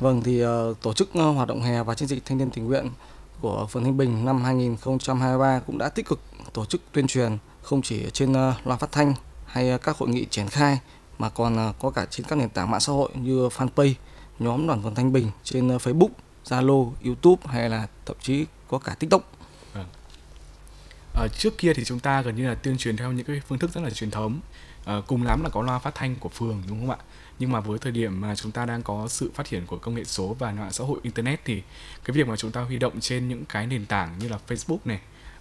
Vâng 0.00 0.22
thì 0.22 0.44
uh, 0.44 0.80
tổ 0.82 0.92
chức 0.92 1.08
uh, 1.08 1.36
hoạt 1.36 1.48
động 1.48 1.62
hè 1.62 1.82
và 1.82 1.94
chiến 1.94 2.08
dịch 2.08 2.24
thanh 2.24 2.38
niên 2.38 2.50
tình 2.50 2.64
nguyện 2.64 2.88
của 3.42 3.66
phường 3.66 3.84
Thanh 3.84 3.96
Bình 3.96 4.24
năm 4.24 4.44
2023 4.44 5.60
cũng 5.66 5.78
đã 5.78 5.88
tích 5.88 6.06
cực 6.06 6.20
tổ 6.52 6.64
chức 6.64 6.80
tuyên 6.92 7.06
truyền 7.06 7.38
không 7.62 7.82
chỉ 7.82 8.10
trên 8.12 8.32
ờ, 8.32 8.54
loa 8.64 8.76
phát 8.76 8.92
thanh 8.92 9.14
hay 9.46 9.70
ờ, 9.70 9.78
các 9.78 9.96
hội 9.96 10.08
nghị 10.08 10.26
triển 10.30 10.48
khai 10.48 10.78
mà 11.18 11.28
còn 11.28 11.56
ờ, 11.56 11.72
có 11.80 11.90
cả 11.90 12.06
trên 12.10 12.26
các 12.26 12.36
nền 12.38 12.48
tảng 12.48 12.70
mạng 12.70 12.80
xã 12.80 12.92
hội 12.92 13.10
như 13.14 13.48
fanpage, 13.48 13.94
nhóm 14.38 14.66
đoàn 14.66 14.82
phường 14.82 14.94
Thanh 14.94 15.12
Bình 15.12 15.30
trên 15.44 15.68
Facebook, 15.68 16.08
Zalo, 16.44 16.90
YouTube 17.04 17.42
hay 17.46 17.70
là 17.70 17.86
thậm 18.06 18.16
chí 18.22 18.46
có 18.68 18.78
cả 18.78 18.94
TikTok. 18.98 19.32
À, 21.14 21.28
trước 21.38 21.58
kia 21.58 21.72
thì 21.74 21.84
chúng 21.84 22.00
ta 22.00 22.22
gần 22.22 22.36
như 22.36 22.48
là 22.48 22.54
tuyên 22.54 22.78
truyền 22.78 22.96
theo 22.96 23.12
những 23.12 23.26
cái 23.26 23.42
phương 23.48 23.58
thức 23.58 23.70
rất 23.74 23.80
là 23.80 23.90
truyền 23.90 24.10
thống. 24.10 24.40
À, 24.84 24.94
cùng 25.06 25.22
lắm 25.22 25.42
là 25.42 25.48
có 25.48 25.62
loa 25.62 25.78
phát 25.78 25.94
thanh 25.94 26.16
của 26.20 26.28
phường 26.28 26.62
đúng 26.68 26.80
không 26.80 26.90
ạ? 26.90 26.98
Nhưng 27.38 27.52
mà 27.52 27.60
với 27.60 27.78
thời 27.78 27.92
điểm 27.92 28.20
mà 28.20 28.34
chúng 28.34 28.52
ta 28.52 28.66
đang 28.66 28.82
có 28.82 29.08
sự 29.08 29.30
phát 29.34 29.46
triển 29.46 29.66
của 29.66 29.78
công 29.78 29.94
nghệ 29.94 30.04
số 30.04 30.36
và 30.38 30.52
mạng 30.52 30.72
xã 30.72 30.84
hội 30.84 31.00
internet 31.02 31.40
thì 31.44 31.62
cái 32.04 32.14
việc 32.14 32.28
mà 32.28 32.36
chúng 32.36 32.50
ta 32.50 32.60
huy 32.60 32.78
động 32.78 33.00
trên 33.00 33.28
những 33.28 33.44
cái 33.44 33.66
nền 33.66 33.86
tảng 33.86 34.18
như 34.18 34.28
là 34.28 34.38
Facebook 34.48 34.78
này, 34.84 35.00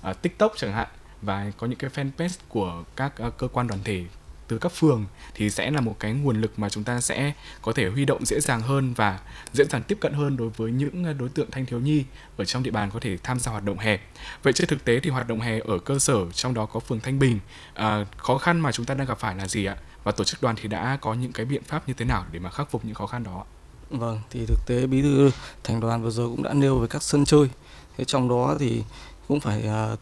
uh, 0.10 0.22
TikTok 0.22 0.54
chẳng 0.58 0.74
hạn 0.74 0.88
và 1.22 1.52
có 1.58 1.68
những 1.68 1.80
cái 1.80 1.90
fanpage 1.90 2.38
của 2.48 2.84
các 2.96 3.14
uh, 3.28 3.38
cơ 3.38 3.48
quan 3.48 3.68
đoàn 3.68 3.82
thể 3.84 4.06
từ 4.52 4.58
các 4.58 4.72
phường 4.72 5.06
thì 5.36 5.50
sẽ 5.50 5.72
là 5.72 5.82
một 5.82 5.96
cái 6.00 6.14
nguồn 6.14 6.42
lực 6.42 6.60
mà 6.60 6.70
chúng 6.70 6.84
ta 6.84 7.02
sẽ 7.02 7.34
có 7.62 7.74
thể 7.74 7.88
huy 7.88 8.06
động 8.06 8.26
dễ 8.26 8.40
dàng 8.40 8.62
hơn 8.62 8.94
và 8.94 9.20
dễ 9.54 9.64
dàng 9.64 9.84
tiếp 9.84 9.98
cận 10.02 10.14
hơn 10.14 10.38
đối 10.38 10.50
với 10.50 10.72
những 10.72 11.06
à, 11.06 11.14
đối 11.14 11.30
tượng 11.30 11.52
thanh 11.52 11.66
thiếu 11.66 11.80
nhi 11.80 12.04
ở 12.38 12.46
trong 12.46 12.64
địa 12.64 12.72
bàn 12.72 12.90
có 12.94 13.00
thể 13.00 13.18
tham 13.24 13.40
gia 13.40 13.52
hoạt 13.52 13.64
động 13.64 13.78
hè. 13.78 14.00
Vậy 14.44 14.54
trên 14.54 14.68
thực 14.68 14.86
tế 14.86 15.00
thì 15.00 15.10
hoạt 15.10 15.28
động 15.28 15.40
hè 15.40 15.60
ở 15.60 15.80
cơ 15.80 16.00
sở 16.00 16.32
trong 16.32 16.54
đó 16.54 16.66
có 16.66 16.80
phường 16.80 17.00
Thanh 17.00 17.20
Bình 17.20 17.40
à, 17.74 18.06
khó 18.18 18.38
khăn 18.38 18.60
mà 18.60 18.72
chúng 18.72 18.86
ta 18.86 18.94
đang 18.94 19.08
gặp 19.08 19.20
phải 19.20 19.36
là 19.36 19.48
gì 19.48 19.66
ạ? 19.66 19.76
Và 20.04 20.12
tổ 20.12 20.24
chức 20.24 20.42
đoàn 20.42 20.56
thì 20.62 20.68
đã 20.68 20.98
có 21.02 21.14
những 21.14 21.32
cái 21.32 21.46
biện 21.46 21.64
pháp 21.64 21.88
như 21.88 21.94
thế 21.94 22.06
nào 22.06 22.26
để 22.32 22.40
mà 22.40 22.50
khắc 22.50 22.72
phục 22.72 22.86
những 22.86 22.96
khó 22.96 23.08
khăn 23.08 23.24
đó? 23.24 23.46
Vâng, 23.90 24.20
thì 24.30 24.46
thực 24.46 24.60
tế 24.68 24.88
bí 24.88 25.02
thư 25.02 25.32
thành 25.64 25.80
đoàn 25.80 26.04
vừa 26.04 26.12
rồi 26.12 26.30
cũng 26.30 26.44
đã 26.44 26.54
nêu 26.54 26.80
về 26.80 26.88
các 26.88 27.04
sân 27.04 27.26
chơi. 27.26 27.50
Thế 27.98 28.06
trong 28.06 28.30
đó 28.30 28.56
thì 28.60 28.84
cũng 29.28 29.40
phải 29.40 29.68
à, 29.68 29.92
uh, 29.94 30.00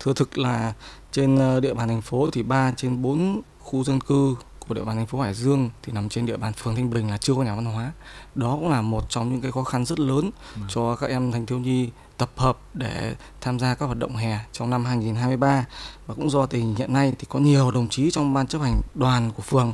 thừa 0.00 0.12
thực 0.12 0.38
là 0.38 0.74
trên 1.12 1.38
à, 1.38 1.60
địa 1.60 1.74
bàn 1.74 1.88
thành 1.88 2.02
phố 2.02 2.28
thì 2.32 2.42
3 2.42 2.72
trên 2.76 3.02
4 3.02 3.42
khu 3.68 3.84
dân 3.84 4.00
cư 4.00 4.36
của 4.68 4.74
địa 4.74 4.84
bàn 4.84 4.96
thành 4.96 5.06
phố 5.06 5.20
Hải 5.20 5.34
Dương 5.34 5.70
thì 5.82 5.92
nằm 5.92 6.08
trên 6.08 6.26
địa 6.26 6.36
bàn 6.36 6.52
phường 6.52 6.74
Thanh 6.74 6.90
Bình 6.90 7.10
là 7.10 7.16
chưa 7.16 7.34
có 7.34 7.42
nhà 7.42 7.54
văn 7.54 7.64
hóa. 7.64 7.92
Đó 8.34 8.52
cũng 8.52 8.70
là 8.70 8.82
một 8.82 9.10
trong 9.10 9.32
những 9.32 9.40
cái 9.40 9.52
khó 9.52 9.64
khăn 9.64 9.84
rất 9.84 10.00
lớn 10.00 10.30
ừ. 10.54 10.60
cho 10.68 10.96
các 10.96 11.06
em 11.10 11.32
thanh 11.32 11.46
thiếu 11.46 11.58
nhi 11.58 11.90
tập 12.18 12.30
hợp 12.36 12.58
để 12.74 13.14
tham 13.40 13.58
gia 13.58 13.74
các 13.74 13.86
hoạt 13.86 13.98
động 13.98 14.16
hè 14.16 14.38
trong 14.52 14.70
năm 14.70 14.84
2023 14.84 15.64
và 16.06 16.14
cũng 16.14 16.30
do 16.30 16.46
tình 16.46 16.60
hình 16.66 16.74
hiện 16.74 16.92
nay 16.92 17.12
thì 17.18 17.26
có 17.28 17.38
nhiều 17.38 17.70
đồng 17.70 17.88
chí 17.88 18.10
trong 18.10 18.34
ban 18.34 18.46
chấp 18.46 18.62
hành 18.62 18.80
đoàn 18.94 19.30
của 19.36 19.42
phường 19.42 19.72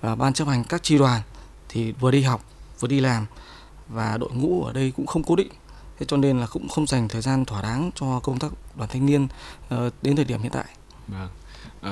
và 0.00 0.14
ban 0.14 0.32
chấp 0.32 0.48
hành 0.48 0.64
các 0.64 0.82
chi 0.82 0.98
đoàn 0.98 1.22
thì 1.68 1.92
vừa 1.92 2.10
đi 2.10 2.22
học 2.22 2.44
vừa 2.80 2.88
đi 2.88 3.00
làm 3.00 3.26
và 3.88 4.16
đội 4.16 4.30
ngũ 4.32 4.64
ở 4.64 4.72
đây 4.72 4.92
cũng 4.96 5.06
không 5.06 5.22
cố 5.22 5.36
định 5.36 5.50
thế 5.98 6.06
cho 6.06 6.16
nên 6.16 6.40
là 6.40 6.46
cũng 6.46 6.68
không 6.68 6.86
dành 6.86 7.08
thời 7.08 7.22
gian 7.22 7.44
thỏa 7.44 7.62
đáng 7.62 7.90
cho 7.94 8.20
công 8.20 8.38
tác 8.38 8.52
đoàn 8.76 8.90
thanh 8.92 9.06
niên 9.06 9.24
uh, 9.24 9.92
đến 10.02 10.16
thời 10.16 10.24
điểm 10.24 10.42
hiện 10.42 10.52
tại. 10.52 10.66
Vâng 11.08 11.28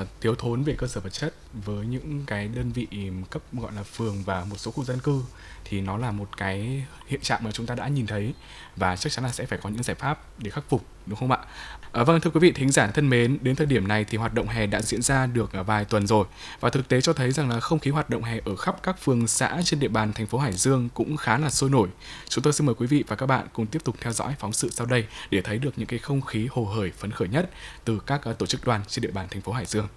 uh, 0.01 0.09
thiếu 0.21 0.35
thốn 0.35 0.63
về 0.63 0.75
cơ 0.79 0.87
sở 0.87 1.01
vật 1.01 1.13
chất 1.13 1.35
với 1.53 1.87
những 1.87 2.25
cái 2.27 2.49
đơn 2.49 2.73
vị 2.73 2.87
cấp 3.31 3.43
gọi 3.53 3.73
là 3.73 3.83
phường 3.83 4.23
và 4.25 4.45
một 4.45 4.57
số 4.57 4.71
khu 4.71 4.85
dân 4.85 5.01
cư 5.01 5.23
thì 5.65 5.81
nó 5.81 5.97
là 5.97 6.11
một 6.11 6.29
cái 6.37 6.87
hiện 7.07 7.21
trạng 7.21 7.45
mà 7.45 7.53
chúng 7.53 7.67
ta 7.67 7.75
đã 7.75 7.89
nhìn 7.89 8.07
thấy 8.07 8.35
và 8.77 8.97
chắc 8.97 9.13
chắn 9.13 9.25
là 9.25 9.33
sẽ 9.33 9.47
phải 9.47 9.59
có 9.63 9.71
những 9.71 9.83
giải 9.83 9.95
pháp 9.95 10.19
để 10.39 10.51
khắc 10.51 10.65
phục 10.69 10.85
đúng 11.07 11.19
không 11.19 11.31
ạ? 11.31 11.39
À, 11.95 12.05
vâng 12.05 12.21
thưa 12.21 12.31
quý 12.31 12.41
vị 12.41 12.53
thính 12.53 12.71
giả 12.71 12.87
thân 12.87 13.09
mến, 13.09 13.39
đến 13.43 13.57
thời 13.57 13.67
điểm 13.67 13.89
này 13.89 14.05
thì 14.05 14.19
hoạt 14.19 14.35
động 14.35 14.49
hè 14.49 14.67
đã 14.67 14.83
diễn 14.83 15.03
ra 15.03 15.27
được 15.27 15.53
à, 15.53 15.63
vài 15.63 15.85
tuần 15.85 16.07
rồi 16.07 16.27
và 16.61 16.71
thực 16.71 16.89
tế 16.89 17.01
cho 17.01 17.13
thấy 17.13 17.33
rằng 17.33 17.51
là 17.51 17.61
không 17.61 17.79
khí 17.79 17.91
hoạt 17.91 18.11
động 18.11 18.23
hè 18.23 18.41
ở 18.45 18.57
khắp 18.57 18.83
các 18.83 18.99
phường 18.99 19.27
xã 19.27 19.61
trên 19.65 19.81
địa 19.81 19.89
bàn 19.89 20.13
thành 20.13 20.27
phố 20.27 20.39
Hải 20.39 20.53
Dương 20.53 20.89
cũng 20.95 21.17
khá 21.17 21.39
là 21.39 21.51
sôi 21.51 21.71
nổi. 21.71 21.89
Chúng 22.29 22.45
tôi 22.45 22.53
xin 22.53 22.67
mời 22.67 22.75
quý 22.75 22.87
vị 22.87 23.05
và 23.07 23.17
các 23.17 23.27
bạn 23.27 23.47
cùng 23.53 23.67
tiếp 23.67 23.85
tục 23.85 23.97
theo 24.01 24.13
dõi 24.13 24.35
phóng 24.39 24.53
sự 24.53 24.71
sau 24.71 24.87
đây 24.87 25.07
để 25.31 25.43
thấy 25.43 25.59
được 25.59 25.71
những 25.77 25.87
cái 25.87 25.99
không 25.99 26.21
khí 26.21 26.49
hồ 26.51 26.65
hởi 26.65 26.91
phấn 26.91 27.11
khởi 27.11 27.29
nhất 27.29 27.51
từ 27.85 28.01
các 28.07 28.25
à, 28.25 28.33
tổ 28.33 28.47
chức 28.47 28.65
đoàn 28.65 28.81
trên 28.89 29.03
địa 29.03 29.11
bàn 29.11 29.27
thành 29.31 29.43
phố 29.43 29.53
Hải 29.53 29.67
Dương. 29.67 29.89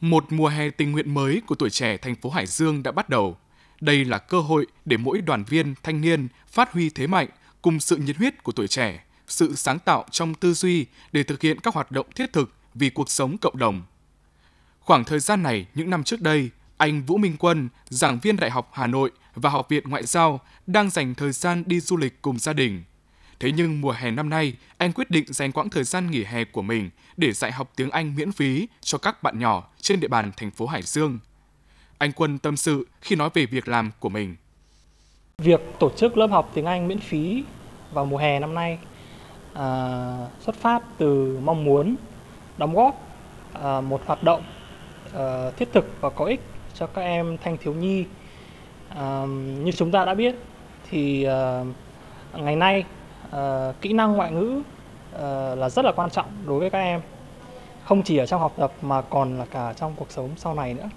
Một 0.00 0.32
mùa 0.32 0.48
hè 0.48 0.70
tình 0.70 0.92
nguyện 0.92 1.14
mới 1.14 1.42
của 1.46 1.54
tuổi 1.54 1.70
trẻ 1.70 1.96
thành 1.96 2.14
phố 2.14 2.30
Hải 2.30 2.46
Dương 2.46 2.82
đã 2.82 2.92
bắt 2.92 3.08
đầu. 3.08 3.36
Đây 3.80 4.04
là 4.04 4.18
cơ 4.18 4.40
hội 4.40 4.66
để 4.84 4.96
mỗi 4.96 5.20
đoàn 5.20 5.44
viên, 5.44 5.74
thanh 5.82 6.00
niên 6.00 6.28
phát 6.48 6.72
huy 6.72 6.90
thế 6.90 7.06
mạnh 7.06 7.28
cùng 7.64 7.80
sự 7.80 7.96
nhiệt 7.96 8.16
huyết 8.16 8.42
của 8.42 8.52
tuổi 8.52 8.68
trẻ, 8.68 9.04
sự 9.28 9.54
sáng 9.54 9.78
tạo 9.78 10.04
trong 10.10 10.34
tư 10.34 10.54
duy 10.54 10.86
để 11.12 11.22
thực 11.22 11.42
hiện 11.42 11.60
các 11.60 11.74
hoạt 11.74 11.90
động 11.90 12.06
thiết 12.14 12.32
thực 12.32 12.52
vì 12.74 12.90
cuộc 12.90 13.10
sống 13.10 13.38
cộng 13.38 13.58
đồng. 13.58 13.82
Khoảng 14.80 15.04
thời 15.04 15.20
gian 15.20 15.42
này, 15.42 15.66
những 15.74 15.90
năm 15.90 16.04
trước 16.04 16.20
đây, 16.20 16.50
anh 16.76 17.02
Vũ 17.02 17.16
Minh 17.16 17.36
Quân, 17.38 17.68
giảng 17.88 18.18
viên 18.22 18.36
Đại 18.36 18.50
học 18.50 18.70
Hà 18.72 18.86
Nội 18.86 19.10
và 19.34 19.50
Học 19.50 19.68
viện 19.68 19.84
Ngoại 19.86 20.06
giao 20.06 20.40
đang 20.66 20.90
dành 20.90 21.14
thời 21.14 21.32
gian 21.32 21.62
đi 21.66 21.80
du 21.80 21.96
lịch 21.96 22.22
cùng 22.22 22.38
gia 22.38 22.52
đình. 22.52 22.82
Thế 23.40 23.52
nhưng 23.52 23.80
mùa 23.80 23.92
hè 23.92 24.10
năm 24.10 24.30
nay, 24.30 24.56
anh 24.78 24.92
quyết 24.92 25.10
định 25.10 25.24
dành 25.28 25.52
quãng 25.52 25.70
thời 25.70 25.84
gian 25.84 26.10
nghỉ 26.10 26.24
hè 26.24 26.44
của 26.44 26.62
mình 26.62 26.90
để 27.16 27.32
dạy 27.32 27.52
học 27.52 27.72
tiếng 27.76 27.90
Anh 27.90 28.14
miễn 28.16 28.32
phí 28.32 28.68
cho 28.80 28.98
các 28.98 29.22
bạn 29.22 29.38
nhỏ 29.38 29.68
trên 29.80 30.00
địa 30.00 30.08
bàn 30.08 30.32
thành 30.36 30.50
phố 30.50 30.66
Hải 30.66 30.82
Dương. 30.82 31.18
Anh 31.98 32.12
Quân 32.12 32.38
tâm 32.38 32.56
sự 32.56 32.86
khi 33.00 33.16
nói 33.16 33.30
về 33.34 33.46
việc 33.46 33.68
làm 33.68 33.90
của 33.98 34.08
mình. 34.08 34.36
Việc 35.38 35.60
tổ 35.78 35.90
chức 35.90 36.16
lớp 36.16 36.26
học 36.26 36.50
tiếng 36.54 36.64
Anh 36.64 36.88
miễn 36.88 36.98
phí 36.98 37.44
vào 37.92 38.04
mùa 38.04 38.16
hè 38.16 38.38
năm 38.38 38.54
nay 38.54 38.78
à, 39.54 40.26
xuất 40.40 40.54
phát 40.54 40.82
từ 40.98 41.38
mong 41.42 41.64
muốn 41.64 41.96
đóng 42.58 42.74
góp 42.74 43.00
à, 43.62 43.80
một 43.80 44.00
hoạt 44.06 44.22
động 44.22 44.42
à, 45.14 45.50
thiết 45.56 45.72
thực 45.72 46.00
và 46.00 46.10
có 46.10 46.24
ích 46.24 46.40
cho 46.74 46.86
các 46.86 47.02
em 47.02 47.36
thanh 47.44 47.56
thiếu 47.56 47.74
nhi. 47.74 48.04
À, 48.88 49.24
như 49.64 49.72
chúng 49.72 49.90
ta 49.90 50.04
đã 50.04 50.14
biết 50.14 50.34
thì 50.90 51.24
à, 51.24 51.64
ngày 52.34 52.56
nay 52.56 52.84
à, 53.30 53.72
kỹ 53.80 53.92
năng 53.92 54.12
ngoại 54.12 54.32
ngữ 54.32 54.62
à, 55.20 55.54
là 55.54 55.68
rất 55.68 55.84
là 55.84 55.92
quan 55.96 56.10
trọng 56.10 56.28
đối 56.46 56.60
với 56.60 56.70
các 56.70 56.78
em 56.78 57.00
không 57.84 58.02
chỉ 58.02 58.16
ở 58.16 58.26
trong 58.26 58.40
học 58.40 58.52
tập 58.56 58.72
mà 58.82 59.02
còn 59.02 59.38
là 59.38 59.46
cả 59.50 59.72
trong 59.76 59.92
cuộc 59.96 60.10
sống 60.10 60.30
sau 60.36 60.54
này 60.54 60.74
nữa 60.74 60.88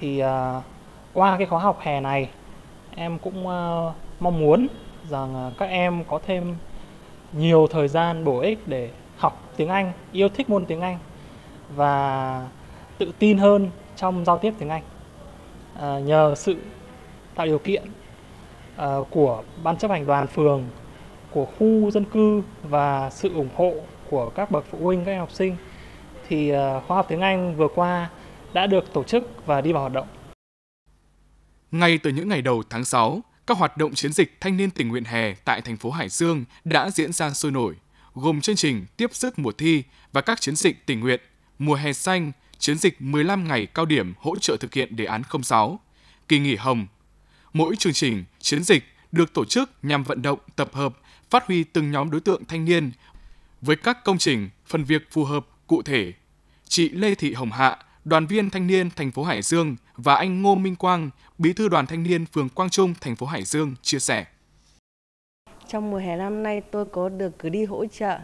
thì 0.00 0.18
à, 0.18 0.62
qua 1.12 1.36
cái 1.38 1.46
khóa 1.46 1.60
học 1.60 1.78
hè 1.80 2.00
này 2.00 2.28
em 2.96 3.18
cũng 3.18 3.48
ờ, 3.48 3.92
mong 4.20 4.40
muốn 4.40 4.66
rằng 5.08 5.34
ờ, 5.34 5.52
các 5.58 5.66
em 5.66 6.04
có 6.04 6.20
thêm 6.26 6.54
nhiều 7.32 7.66
thời 7.70 7.88
gian 7.88 8.24
bổ 8.24 8.38
ích 8.38 8.58
để 8.66 8.90
học 9.16 9.52
tiếng 9.56 9.68
Anh, 9.68 9.92
yêu 10.12 10.28
thích 10.28 10.50
môn 10.50 10.66
tiếng 10.66 10.80
Anh 10.80 10.98
và 11.76 12.48
tự 12.98 13.12
tin 13.18 13.38
hơn 13.38 13.70
trong 13.96 14.24
giao 14.24 14.38
tiếp 14.38 14.54
tiếng 14.58 14.68
Anh. 14.68 14.82
À, 15.80 15.98
nhờ 15.98 16.34
sự 16.36 16.56
tạo 17.34 17.46
điều 17.46 17.58
kiện 17.58 17.82
à, 18.76 18.96
của 19.10 19.42
ban 19.62 19.76
chấp 19.76 19.90
hành 19.90 20.06
đoàn 20.06 20.26
phường, 20.26 20.64
của 21.30 21.44
khu 21.58 21.90
dân 21.90 22.04
cư 22.04 22.42
và 22.62 23.10
sự 23.10 23.34
ủng 23.34 23.48
hộ 23.56 23.74
của 24.10 24.28
các 24.28 24.50
bậc 24.50 24.64
phụ 24.70 24.78
huynh 24.82 25.04
các 25.04 25.12
em 25.12 25.20
học 25.20 25.32
sinh 25.32 25.56
thì 26.28 26.50
à, 26.50 26.80
khóa 26.86 26.96
học 26.96 27.06
tiếng 27.08 27.20
Anh 27.20 27.56
vừa 27.56 27.68
qua 27.68 28.10
đã 28.52 28.66
được 28.66 28.92
tổ 28.92 29.02
chức 29.02 29.46
và 29.46 29.60
đi 29.60 29.72
vào 29.72 29.82
hoạt 29.82 29.92
động. 29.92 30.06
Ngay 31.72 31.98
từ 31.98 32.10
những 32.10 32.28
ngày 32.28 32.42
đầu 32.42 32.62
tháng 32.70 32.84
6, 32.84 33.22
các 33.46 33.58
hoạt 33.58 33.76
động 33.76 33.94
chiến 33.94 34.12
dịch 34.12 34.40
thanh 34.40 34.56
niên 34.56 34.70
tình 34.70 34.88
nguyện 34.88 35.04
hè 35.04 35.34
tại 35.34 35.60
thành 35.60 35.76
phố 35.76 35.90
Hải 35.90 36.08
Dương 36.08 36.44
đã 36.64 36.90
diễn 36.90 37.12
ra 37.12 37.30
sôi 37.30 37.52
nổi, 37.52 37.74
gồm 38.14 38.40
chương 38.40 38.56
trình 38.56 38.86
tiếp 38.96 39.10
sức 39.12 39.38
mùa 39.38 39.52
thi 39.52 39.82
và 40.12 40.20
các 40.20 40.40
chiến 40.40 40.56
dịch 40.56 40.86
tình 40.86 41.00
nguyện, 41.00 41.20
mùa 41.58 41.74
hè 41.74 41.92
xanh, 41.92 42.32
chiến 42.58 42.78
dịch 42.78 43.02
15 43.02 43.48
ngày 43.48 43.66
cao 43.66 43.84
điểm 43.86 44.14
hỗ 44.18 44.36
trợ 44.36 44.56
thực 44.56 44.74
hiện 44.74 44.96
đề 44.96 45.04
án 45.04 45.22
06, 45.42 45.80
kỳ 46.28 46.38
nghỉ 46.38 46.56
hồng. 46.56 46.86
Mỗi 47.52 47.76
chương 47.76 47.92
trình, 47.92 48.24
chiến 48.40 48.62
dịch 48.62 48.84
được 49.12 49.32
tổ 49.34 49.44
chức 49.44 49.70
nhằm 49.82 50.04
vận 50.04 50.22
động, 50.22 50.38
tập 50.56 50.70
hợp, 50.72 50.98
phát 51.30 51.46
huy 51.46 51.64
từng 51.64 51.90
nhóm 51.90 52.10
đối 52.10 52.20
tượng 52.20 52.44
thanh 52.44 52.64
niên 52.64 52.90
với 53.60 53.76
các 53.76 54.04
công 54.04 54.18
trình, 54.18 54.50
phần 54.66 54.84
việc 54.84 55.08
phù 55.10 55.24
hợp, 55.24 55.46
cụ 55.66 55.82
thể. 55.82 56.12
Chị 56.68 56.88
Lê 56.88 57.14
Thị 57.14 57.34
Hồng 57.34 57.52
Hạ, 57.52 57.78
đoàn 58.04 58.26
viên 58.26 58.50
thanh 58.50 58.66
niên 58.66 58.90
thành 58.90 59.10
phố 59.10 59.24
Hải 59.24 59.42
Dương 59.42 59.76
và 59.96 60.14
anh 60.14 60.42
Ngô 60.42 60.54
Minh 60.54 60.76
Quang, 60.76 61.10
bí 61.38 61.52
thư 61.52 61.68
đoàn 61.68 61.86
thanh 61.86 62.02
niên 62.02 62.26
phường 62.26 62.48
Quang 62.48 62.70
Trung, 62.70 62.94
thành 63.00 63.16
phố 63.16 63.26
Hải 63.26 63.42
Dương 63.42 63.74
chia 63.82 63.98
sẻ. 63.98 64.24
Trong 65.68 65.90
mùa 65.90 65.96
hè 65.96 66.16
năm 66.16 66.42
nay 66.42 66.60
tôi 66.60 66.84
có 66.84 67.08
được 67.08 67.38
cử 67.38 67.48
đi 67.48 67.64
hỗ 67.64 67.86
trợ 67.86 68.18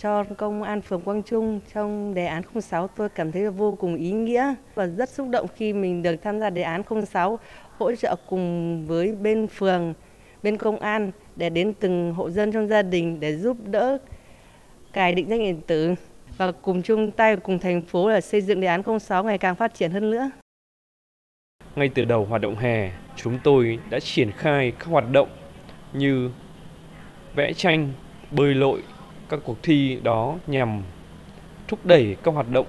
cho 0.00 0.24
công 0.24 0.62
an 0.62 0.80
phường 0.80 1.00
Quang 1.00 1.22
Trung 1.22 1.60
trong 1.74 2.14
đề 2.14 2.26
án 2.26 2.42
06 2.60 2.88
tôi 2.88 3.08
cảm 3.08 3.32
thấy 3.32 3.50
vô 3.50 3.76
cùng 3.80 3.96
ý 3.96 4.12
nghĩa 4.12 4.54
và 4.74 4.86
rất 4.86 5.08
xúc 5.08 5.28
động 5.30 5.46
khi 5.56 5.72
mình 5.72 6.02
được 6.02 6.16
tham 6.22 6.40
gia 6.40 6.50
đề 6.50 6.62
án 6.62 6.82
06 7.06 7.38
hỗ 7.78 7.94
trợ 7.94 8.16
cùng 8.28 8.84
với 8.86 9.12
bên 9.12 9.46
phường, 9.46 9.94
bên 10.42 10.56
công 10.56 10.76
an 10.76 11.12
để 11.36 11.50
đến 11.50 11.74
từng 11.80 12.14
hộ 12.14 12.30
dân 12.30 12.52
trong 12.52 12.68
gia 12.68 12.82
đình 12.82 13.20
để 13.20 13.36
giúp 13.36 13.56
đỡ 13.64 13.98
cài 14.92 15.14
định 15.14 15.28
danh 15.28 15.38
điện 15.38 15.60
tử 15.66 15.94
và 16.36 16.52
cùng 16.52 16.82
chung 16.82 17.10
tay 17.10 17.36
cùng 17.36 17.58
thành 17.58 17.82
phố 17.82 18.08
là 18.08 18.20
xây 18.20 18.40
dựng 18.40 18.60
đề 18.60 18.68
án 18.68 18.82
06 19.00 19.24
ngày 19.24 19.38
càng 19.38 19.56
phát 19.56 19.74
triển 19.74 19.90
hơn 19.90 20.10
nữa. 20.10 20.30
Ngay 21.78 21.88
từ 21.88 22.04
đầu 22.04 22.24
hoạt 22.24 22.40
động 22.40 22.56
hè, 22.56 22.90
chúng 23.16 23.38
tôi 23.44 23.78
đã 23.90 24.00
triển 24.00 24.30
khai 24.30 24.72
các 24.78 24.86
hoạt 24.88 25.10
động 25.12 25.28
như 25.92 26.30
vẽ 27.34 27.52
tranh, 27.52 27.92
bơi 28.30 28.54
lội, 28.54 28.82
các 29.28 29.40
cuộc 29.44 29.62
thi 29.62 29.98
đó 30.02 30.36
nhằm 30.46 30.82
thúc 31.68 31.86
đẩy 31.86 32.16
các 32.22 32.34
hoạt 32.34 32.50
động 32.50 32.66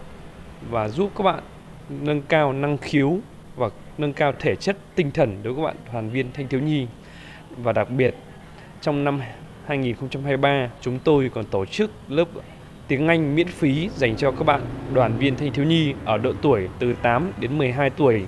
và 0.70 0.88
giúp 0.88 1.12
các 1.16 1.24
bạn 1.24 1.44
nâng 1.90 2.22
cao 2.22 2.54
năng 2.54 2.78
khiếu 2.78 3.18
và 3.56 3.70
nâng 3.98 4.14
cao 4.14 4.34
thể 4.40 4.56
chất 4.56 4.78
tinh 4.96 5.12
thần 5.12 5.44
đối 5.44 5.54
với 5.54 5.64
các 5.64 5.68
bạn 5.68 5.76
đoàn 5.94 6.10
viên 6.10 6.32
thanh 6.34 6.48
thiếu 6.48 6.60
nhi. 6.60 6.88
Và 7.58 7.74
đặc 7.74 7.90
biệt 7.90 8.16
trong 8.82 9.04
năm 9.04 9.22
2023 9.66 10.70
chúng 10.82 11.00
tôi 11.00 11.32
còn 11.34 11.46
tổ 11.46 11.66
chức 11.66 11.92
lớp 12.08 12.28
tiếng 12.88 13.08
Anh 13.08 13.36
miễn 13.36 13.48
phí 13.48 13.90
dành 13.96 14.16
cho 14.16 14.32
các 14.32 14.44
bạn 14.44 14.62
đoàn 14.94 15.18
viên 15.18 15.36
thanh 15.36 15.54
thiếu 15.54 15.66
nhi 15.66 15.94
ở 16.06 16.18
độ 16.18 16.34
tuổi 16.42 16.68
từ 16.80 16.94
8 16.94 17.32
đến 17.40 17.58
12 17.58 17.90
tuổi. 17.90 18.26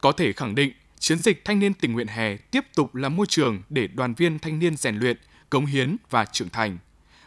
Có 0.00 0.12
thể 0.12 0.32
khẳng 0.32 0.54
định, 0.54 0.72
chiến 0.98 1.18
dịch 1.18 1.44
thanh 1.44 1.58
niên 1.58 1.74
tình 1.74 1.92
nguyện 1.92 2.06
hè 2.06 2.36
tiếp 2.36 2.64
tục 2.74 2.94
là 2.94 3.08
môi 3.08 3.26
trường 3.26 3.62
để 3.68 3.86
đoàn 3.86 4.14
viên 4.14 4.38
thanh 4.38 4.58
niên 4.58 4.76
rèn 4.76 4.96
luyện, 4.96 5.16
cống 5.50 5.66
hiến 5.66 5.96
và 6.10 6.24
trưởng 6.24 6.48
thành. 6.48 6.78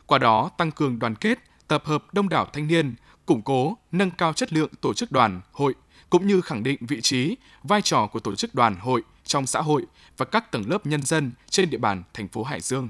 Qua 0.05 0.19
đó 0.19 0.49
tăng 0.57 0.71
cường 0.71 0.99
đoàn 0.99 1.15
kết, 1.15 1.39
tập 1.67 1.83
hợp 1.85 2.13
đông 2.13 2.29
đảo 2.29 2.47
thanh 2.53 2.67
niên, 2.67 2.95
củng 3.25 3.41
cố, 3.41 3.77
nâng 3.91 4.11
cao 4.11 4.33
chất 4.33 4.53
lượng 4.53 4.69
tổ 4.81 4.93
chức 4.93 5.11
đoàn, 5.11 5.41
hội 5.51 5.73
cũng 6.09 6.27
như 6.27 6.41
khẳng 6.41 6.63
định 6.63 6.77
vị 6.85 7.01
trí, 7.01 7.35
vai 7.63 7.81
trò 7.81 8.07
của 8.07 8.19
tổ 8.19 8.35
chức 8.35 8.55
đoàn, 8.55 8.75
hội 8.75 9.01
trong 9.23 9.47
xã 9.47 9.61
hội 9.61 9.85
và 10.17 10.25
các 10.25 10.51
tầng 10.51 10.63
lớp 10.69 10.85
nhân 10.85 11.01
dân 11.01 11.31
trên 11.49 11.69
địa 11.69 11.77
bàn 11.77 12.03
thành 12.13 12.27
phố 12.27 12.43
Hải 12.43 12.61
Dương. 12.61 12.89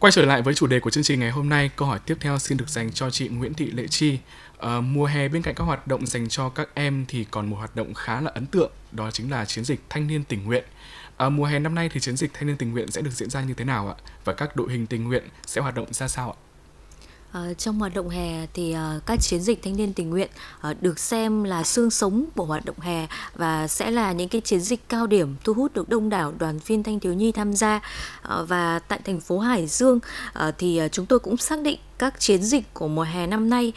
Quay 0.00 0.12
trở 0.12 0.24
lại 0.24 0.42
với 0.42 0.54
chủ 0.54 0.66
đề 0.66 0.80
của 0.80 0.90
chương 0.90 1.04
trình 1.04 1.20
ngày 1.20 1.30
hôm 1.30 1.48
nay, 1.48 1.70
câu 1.76 1.88
hỏi 1.88 1.98
tiếp 2.06 2.16
theo 2.20 2.38
xin 2.38 2.58
được 2.58 2.68
dành 2.68 2.92
cho 2.92 3.10
chị 3.10 3.28
Nguyễn 3.28 3.54
Thị 3.54 3.70
Lệ 3.70 3.86
Chi. 3.86 4.18
À, 4.58 4.80
mùa 4.80 5.04
hè 5.04 5.28
bên 5.28 5.42
cạnh 5.42 5.54
các 5.54 5.64
hoạt 5.64 5.86
động 5.86 6.06
dành 6.06 6.28
cho 6.28 6.48
các 6.48 6.68
em 6.74 7.04
thì 7.08 7.24
còn 7.30 7.50
một 7.50 7.56
hoạt 7.56 7.76
động 7.76 7.94
khá 7.94 8.20
là 8.20 8.30
ấn 8.34 8.46
tượng, 8.46 8.70
đó 8.92 9.10
chính 9.10 9.30
là 9.30 9.44
chiến 9.44 9.64
dịch 9.64 9.80
thanh 9.88 10.06
niên 10.06 10.24
tình 10.24 10.44
nguyện. 10.44 10.64
À, 11.16 11.28
mùa 11.28 11.44
hè 11.44 11.58
năm 11.58 11.74
nay 11.74 11.90
thì 11.92 12.00
chiến 12.00 12.16
dịch 12.16 12.30
thanh 12.34 12.46
niên 12.46 12.56
tình 12.56 12.72
nguyện 12.72 12.90
sẽ 12.90 13.02
được 13.02 13.10
diễn 13.12 13.30
ra 13.30 13.42
như 13.42 13.54
thế 13.54 13.64
nào 13.64 13.88
ạ? 13.88 13.94
Và 14.24 14.32
các 14.32 14.56
đội 14.56 14.72
hình 14.72 14.86
tình 14.86 15.04
nguyện 15.04 15.28
sẽ 15.46 15.60
hoạt 15.60 15.74
động 15.74 15.92
ra 15.92 16.08
sao 16.08 16.30
ạ? 16.30 16.47
À, 17.38 17.54
trong 17.58 17.78
hoạt 17.78 17.94
động 17.94 18.08
hè 18.08 18.46
thì 18.54 18.72
ờ, 18.72 19.00
các 19.06 19.20
chiến 19.20 19.40
dịch 19.40 19.62
thanh 19.62 19.76
niên 19.76 19.92
tình 19.92 20.10
nguyện 20.10 20.28
ờ, 20.60 20.74
được 20.80 20.98
xem 20.98 21.44
là 21.44 21.62
xương 21.62 21.90
sống 21.90 22.24
của 22.36 22.44
hoạt 22.44 22.64
động 22.64 22.80
hè 22.80 23.06
và 23.34 23.68
sẽ 23.68 23.90
là 23.90 24.12
những 24.12 24.28
cái 24.28 24.40
chiến 24.40 24.60
dịch 24.60 24.88
cao 24.88 25.06
điểm 25.06 25.36
thu 25.44 25.54
hút 25.54 25.74
được 25.74 25.88
đông 25.88 26.08
đảo 26.08 26.32
đoàn 26.38 26.58
viên 26.66 26.82
thanh 26.82 27.00
thiếu 27.00 27.12
nhi 27.12 27.32
tham 27.32 27.52
gia. 27.52 27.80
Và 28.48 28.78
tại 28.78 29.00
thành 29.04 29.20
phố 29.20 29.38
Hải 29.38 29.66
Dương 29.66 30.00
thì 30.58 30.80
chúng 30.92 31.06
tôi 31.06 31.18
cũng 31.18 31.36
xác 31.36 31.60
định 31.62 31.78
các 31.98 32.20
chiến 32.20 32.42
dịch 32.42 32.74
của 32.74 32.88
mùa 32.88 33.02
hè 33.02 33.26
năm 33.26 33.50
nay 33.50 33.72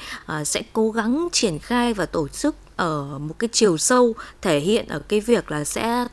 sẽ 0.45 0.61
cố 0.73 0.91
gắng 0.91 1.27
triển 1.31 1.59
khai 1.59 1.93
và 1.93 2.05
tổ 2.05 2.27
chức 2.27 2.55
ở 2.75 3.19
một 3.19 3.39
cái 3.39 3.49
chiều 3.51 3.77
sâu 3.77 4.13
thể 4.41 4.59
hiện 4.59 4.87
ở 4.87 4.99
cái 4.99 5.19
việc 5.19 5.51
là 5.51 5.63
sẽ 5.63 6.07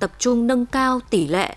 tập 0.00 0.12
trung 0.18 0.46
nâng 0.46 0.66
cao 0.66 1.00
tỷ 1.10 1.26
lệ 1.26 1.56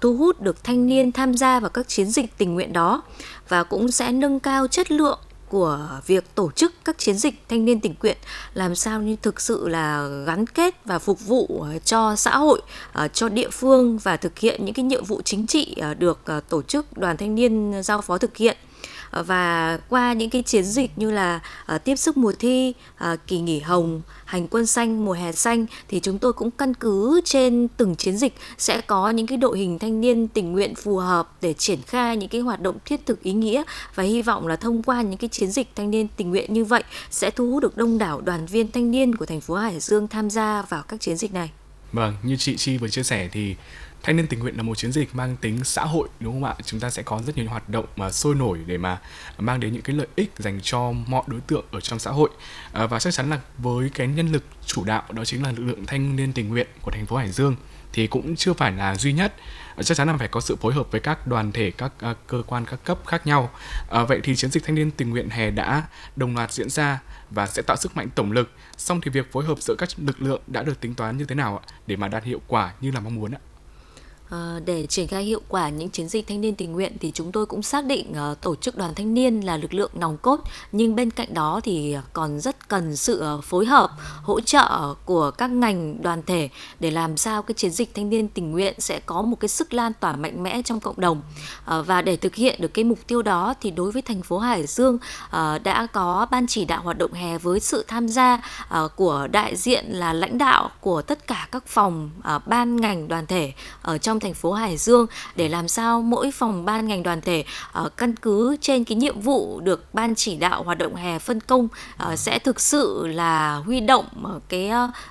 thu 0.00 0.16
hút 0.16 0.40
được 0.40 0.64
thanh 0.64 0.86
niên 0.86 1.12
tham 1.12 1.34
gia 1.34 1.60
vào 1.60 1.70
các 1.70 1.88
chiến 1.88 2.06
dịch 2.06 2.38
tình 2.38 2.54
nguyện 2.54 2.72
đó 2.72 3.02
và 3.48 3.62
cũng 3.62 3.90
sẽ 3.90 4.12
nâng 4.12 4.40
cao 4.40 4.66
chất 4.66 4.90
lượng 4.92 5.18
của 5.48 5.88
việc 6.06 6.34
tổ 6.34 6.50
chức 6.50 6.72
các 6.84 6.98
chiến 6.98 7.18
dịch 7.18 7.34
thanh 7.48 7.64
niên 7.64 7.80
tình 7.80 7.94
nguyện, 8.02 8.16
làm 8.54 8.74
sao 8.74 9.02
như 9.02 9.16
thực 9.22 9.40
sự 9.40 9.68
là 9.68 10.08
gắn 10.26 10.46
kết 10.46 10.84
và 10.84 10.98
phục 10.98 11.26
vụ 11.26 11.46
ờ, 11.62 11.78
cho 11.78 12.16
xã 12.16 12.36
hội 12.36 12.60
ờ, 12.92 13.08
cho 13.08 13.28
địa 13.28 13.48
phương 13.50 13.98
và 13.98 14.16
thực 14.16 14.38
hiện 14.38 14.64
những 14.64 14.74
cái 14.74 14.84
nhiệm 14.84 15.04
vụ 15.04 15.22
chính 15.22 15.46
trị 15.46 15.74
ờ, 15.80 15.94
được 15.94 16.18
tổ 16.48 16.62
chức 16.62 16.98
đoàn 16.98 17.16
thanh 17.16 17.34
niên 17.34 17.82
giao 17.84 18.00
phó 18.00 18.18
thực 18.18 18.36
hiện. 18.36 18.56
Ờ, 19.14 19.22
và 19.22 19.78
qua 19.88 20.12
những 20.12 20.30
cái 20.30 20.42
chiến 20.42 20.64
dịch 20.64 20.90
như 20.96 21.10
là 21.10 21.40
uh, 21.74 21.84
tiếp 21.84 21.96
sức 21.96 22.16
mùa 22.16 22.32
thi, 22.38 22.74
uh, 23.12 23.18
kỳ 23.26 23.40
nghỉ 23.40 23.60
hồng, 23.60 24.02
hành 24.24 24.48
quân 24.48 24.66
xanh, 24.66 25.04
mùa 25.04 25.12
hè 25.12 25.32
xanh 25.32 25.66
thì 25.88 26.00
chúng 26.00 26.18
tôi 26.18 26.32
cũng 26.32 26.50
căn 26.50 26.74
cứ 26.74 27.20
trên 27.24 27.68
từng 27.76 27.96
chiến 27.96 28.16
dịch 28.16 28.34
sẽ 28.58 28.80
có 28.80 29.10
những 29.10 29.26
cái 29.26 29.38
đội 29.38 29.58
hình 29.58 29.78
thanh 29.78 30.00
niên 30.00 30.28
tình 30.28 30.52
nguyện 30.52 30.74
phù 30.74 30.96
hợp 30.96 31.32
để 31.42 31.54
triển 31.54 31.82
khai 31.86 32.16
những 32.16 32.28
cái 32.28 32.40
hoạt 32.40 32.60
động 32.60 32.76
thiết 32.84 33.06
thực 33.06 33.22
ý 33.22 33.32
nghĩa 33.32 33.62
và 33.94 34.02
hy 34.02 34.22
vọng 34.22 34.46
là 34.46 34.56
thông 34.56 34.82
qua 34.82 35.02
những 35.02 35.18
cái 35.18 35.28
chiến 35.28 35.50
dịch 35.50 35.68
thanh 35.76 35.90
niên 35.90 36.08
tình 36.16 36.30
nguyện 36.30 36.52
như 36.52 36.64
vậy 36.64 36.82
sẽ 37.10 37.30
thu 37.30 37.50
hút 37.50 37.62
được 37.62 37.76
đông 37.76 37.98
đảo 37.98 38.20
đoàn 38.20 38.46
viên 38.46 38.72
thanh 38.72 38.90
niên 38.90 39.14
của 39.14 39.26
thành 39.26 39.40
phố 39.40 39.54
Hải 39.54 39.80
Dương 39.80 40.08
tham 40.08 40.30
gia 40.30 40.62
vào 40.62 40.82
các 40.88 41.00
chiến 41.00 41.16
dịch 41.16 41.34
này. 41.34 41.50
Vâng, 41.92 42.14
như 42.22 42.36
chị 42.36 42.56
Chi 42.56 42.78
vừa 42.78 42.88
chia 42.88 43.02
sẻ 43.02 43.28
thì 43.32 43.56
thanh 44.04 44.16
niên 44.16 44.26
tình 44.26 44.40
nguyện 44.40 44.56
là 44.56 44.62
một 44.62 44.78
chiến 44.78 44.92
dịch 44.92 45.14
mang 45.14 45.36
tính 45.36 45.64
xã 45.64 45.84
hội 45.84 46.08
đúng 46.20 46.32
không 46.32 46.44
ạ? 46.44 46.54
Chúng 46.64 46.80
ta 46.80 46.90
sẽ 46.90 47.02
có 47.02 47.22
rất 47.26 47.36
nhiều 47.36 47.48
hoạt 47.48 47.68
động 47.68 47.86
mà 47.96 48.10
sôi 48.10 48.34
nổi 48.34 48.58
để 48.66 48.78
mà 48.78 49.00
mang 49.38 49.60
đến 49.60 49.72
những 49.72 49.82
cái 49.82 49.96
lợi 49.96 50.06
ích 50.16 50.32
dành 50.38 50.60
cho 50.62 50.92
mọi 50.92 51.22
đối 51.26 51.40
tượng 51.40 51.64
ở 51.70 51.80
trong 51.80 51.98
xã 51.98 52.10
hội. 52.10 52.30
À, 52.72 52.86
và 52.86 52.98
chắc 52.98 53.14
chắn 53.14 53.30
là 53.30 53.40
với 53.58 53.90
cái 53.90 54.06
nhân 54.06 54.32
lực 54.32 54.44
chủ 54.66 54.84
đạo 54.84 55.02
đó 55.10 55.24
chính 55.24 55.42
là 55.42 55.52
lực 55.52 55.64
lượng 55.64 55.86
thanh 55.86 56.16
niên 56.16 56.32
tình 56.32 56.48
nguyện 56.48 56.66
của 56.82 56.90
thành 56.90 57.06
phố 57.06 57.16
Hải 57.16 57.30
Dương 57.30 57.56
thì 57.92 58.06
cũng 58.06 58.36
chưa 58.36 58.52
phải 58.52 58.72
là 58.72 58.96
duy 58.96 59.12
nhất. 59.12 59.34
À, 59.76 59.82
chắc 59.82 59.96
chắn 59.96 60.08
là 60.08 60.16
phải 60.16 60.28
có 60.28 60.40
sự 60.40 60.56
phối 60.56 60.74
hợp 60.74 60.86
với 60.90 61.00
các 61.00 61.26
đoàn 61.26 61.52
thể 61.52 61.70
các 61.70 61.92
uh, 62.10 62.16
cơ 62.26 62.42
quan 62.46 62.64
các 62.64 62.84
cấp 62.84 62.98
khác 63.06 63.26
nhau. 63.26 63.50
À, 63.90 64.04
vậy 64.04 64.20
thì 64.22 64.36
chiến 64.36 64.50
dịch 64.50 64.64
thanh 64.64 64.74
niên 64.74 64.90
tình 64.90 65.10
nguyện 65.10 65.30
hè 65.30 65.50
đã 65.50 65.82
đồng 66.16 66.36
loạt 66.36 66.52
diễn 66.52 66.70
ra 66.70 67.00
và 67.30 67.46
sẽ 67.46 67.62
tạo 67.62 67.76
sức 67.76 67.96
mạnh 67.96 68.08
tổng 68.14 68.32
lực. 68.32 68.50
Song 68.76 69.00
thì 69.00 69.10
việc 69.10 69.32
phối 69.32 69.44
hợp 69.44 69.58
giữa 69.60 69.74
các 69.78 69.88
lực 69.96 70.22
lượng 70.22 70.40
đã 70.46 70.62
được 70.62 70.80
tính 70.80 70.94
toán 70.94 71.16
như 71.16 71.24
thế 71.24 71.34
nào 71.34 71.62
ạ 71.66 71.74
để 71.86 71.96
mà 71.96 72.08
đạt 72.08 72.24
hiệu 72.24 72.40
quả 72.46 72.72
như 72.80 72.90
là 72.90 73.00
mong 73.00 73.14
muốn 73.14 73.34
ạ? 73.34 73.40
Ờ, 74.30 74.60
để 74.64 74.86
triển 74.86 75.06
khai 75.06 75.24
hiệu 75.24 75.40
quả 75.48 75.68
những 75.68 75.90
chiến 75.90 76.08
dịch 76.08 76.26
thanh 76.26 76.40
niên 76.40 76.54
tình 76.54 76.72
nguyện 76.72 76.96
thì 77.00 77.10
chúng 77.14 77.32
tôi 77.32 77.46
cũng 77.46 77.62
xác 77.62 77.84
định 77.84 78.12
uh, 78.32 78.40
tổ 78.40 78.56
chức 78.56 78.76
đoàn 78.76 78.94
thanh 78.94 79.14
niên 79.14 79.40
là 79.40 79.56
lực 79.56 79.74
lượng 79.74 79.90
nòng 79.94 80.16
cốt. 80.16 80.40
Nhưng 80.72 80.96
bên 80.96 81.10
cạnh 81.10 81.34
đó 81.34 81.60
thì 81.64 81.96
còn 82.12 82.40
rất 82.40 82.68
cần 82.68 82.96
sự 82.96 83.18
ờ, 83.18 83.40
phối 83.40 83.66
hợp 83.66 83.90
hỗ 84.22 84.40
trợ 84.40 84.94
của 85.04 85.30
các 85.30 85.50
ngành 85.50 86.02
đoàn 86.02 86.22
thể 86.26 86.48
để 86.80 86.90
làm 86.90 87.16
sao 87.16 87.42
cái 87.42 87.54
chiến 87.54 87.70
dịch 87.70 87.94
thanh 87.94 88.10
niên 88.10 88.28
tình 88.28 88.50
nguyện 88.50 88.74
sẽ 88.78 89.00
có 89.06 89.22
một 89.22 89.36
cái 89.40 89.48
sức 89.48 89.74
lan 89.74 89.92
tỏa 90.00 90.16
mạnh 90.16 90.42
mẽ 90.42 90.62
trong 90.62 90.80
cộng 90.80 91.00
đồng. 91.00 91.22
Và 91.66 92.02
để 92.02 92.16
thực 92.16 92.34
hiện 92.34 92.60
được 92.60 92.74
cái 92.74 92.84
mục 92.84 92.98
tiêu 93.06 93.22
đó 93.22 93.54
thì 93.60 93.70
đối 93.70 93.90
với 93.90 94.02
thành 94.02 94.22
phố 94.22 94.38
Hải 94.38 94.66
Dương 94.66 94.98
đã 95.64 95.86
có 95.92 96.26
ban 96.30 96.46
chỉ 96.46 96.64
đạo 96.64 96.82
hoạt 96.82 96.98
động 96.98 97.12
hè 97.12 97.38
với 97.38 97.60
sự 97.60 97.84
tham 97.88 98.08
gia 98.08 98.42
của 98.96 99.28
đại 99.32 99.56
diện 99.56 99.84
là 99.88 100.12
lãnh 100.12 100.38
đạo 100.38 100.70
của 100.80 101.02
tất 101.02 101.26
cả 101.26 101.48
các 101.52 101.66
phòng 101.66 102.10
ban 102.46 102.76
ngành 102.76 103.08
đoàn 103.08 103.26
thể 103.26 103.52
ở 103.82 103.98
trong 103.98 104.13
thành 104.20 104.34
phố 104.34 104.52
Hải 104.52 104.76
Dương 104.76 105.06
để 105.36 105.48
làm 105.48 105.68
sao 105.68 106.02
mỗi 106.02 106.30
phòng 106.30 106.64
ban 106.64 106.88
ngành 106.88 107.02
đoàn 107.02 107.20
thể 107.20 107.44
uh, 107.84 107.96
căn 107.96 108.16
cứ 108.16 108.56
trên 108.60 108.84
cái 108.84 108.96
nhiệm 108.96 109.20
vụ 109.20 109.60
được 109.60 109.94
ban 109.94 110.14
chỉ 110.14 110.36
đạo 110.36 110.62
hoạt 110.62 110.78
động 110.78 110.94
hè 110.94 111.18
phân 111.18 111.40
công 111.40 111.68
uh, 112.12 112.18
sẽ 112.18 112.38
thực 112.38 112.60
sự 112.60 113.06
là 113.06 113.54
huy 113.54 113.80
động 113.80 114.06
ờ, 114.24 114.40
cái 114.48 114.70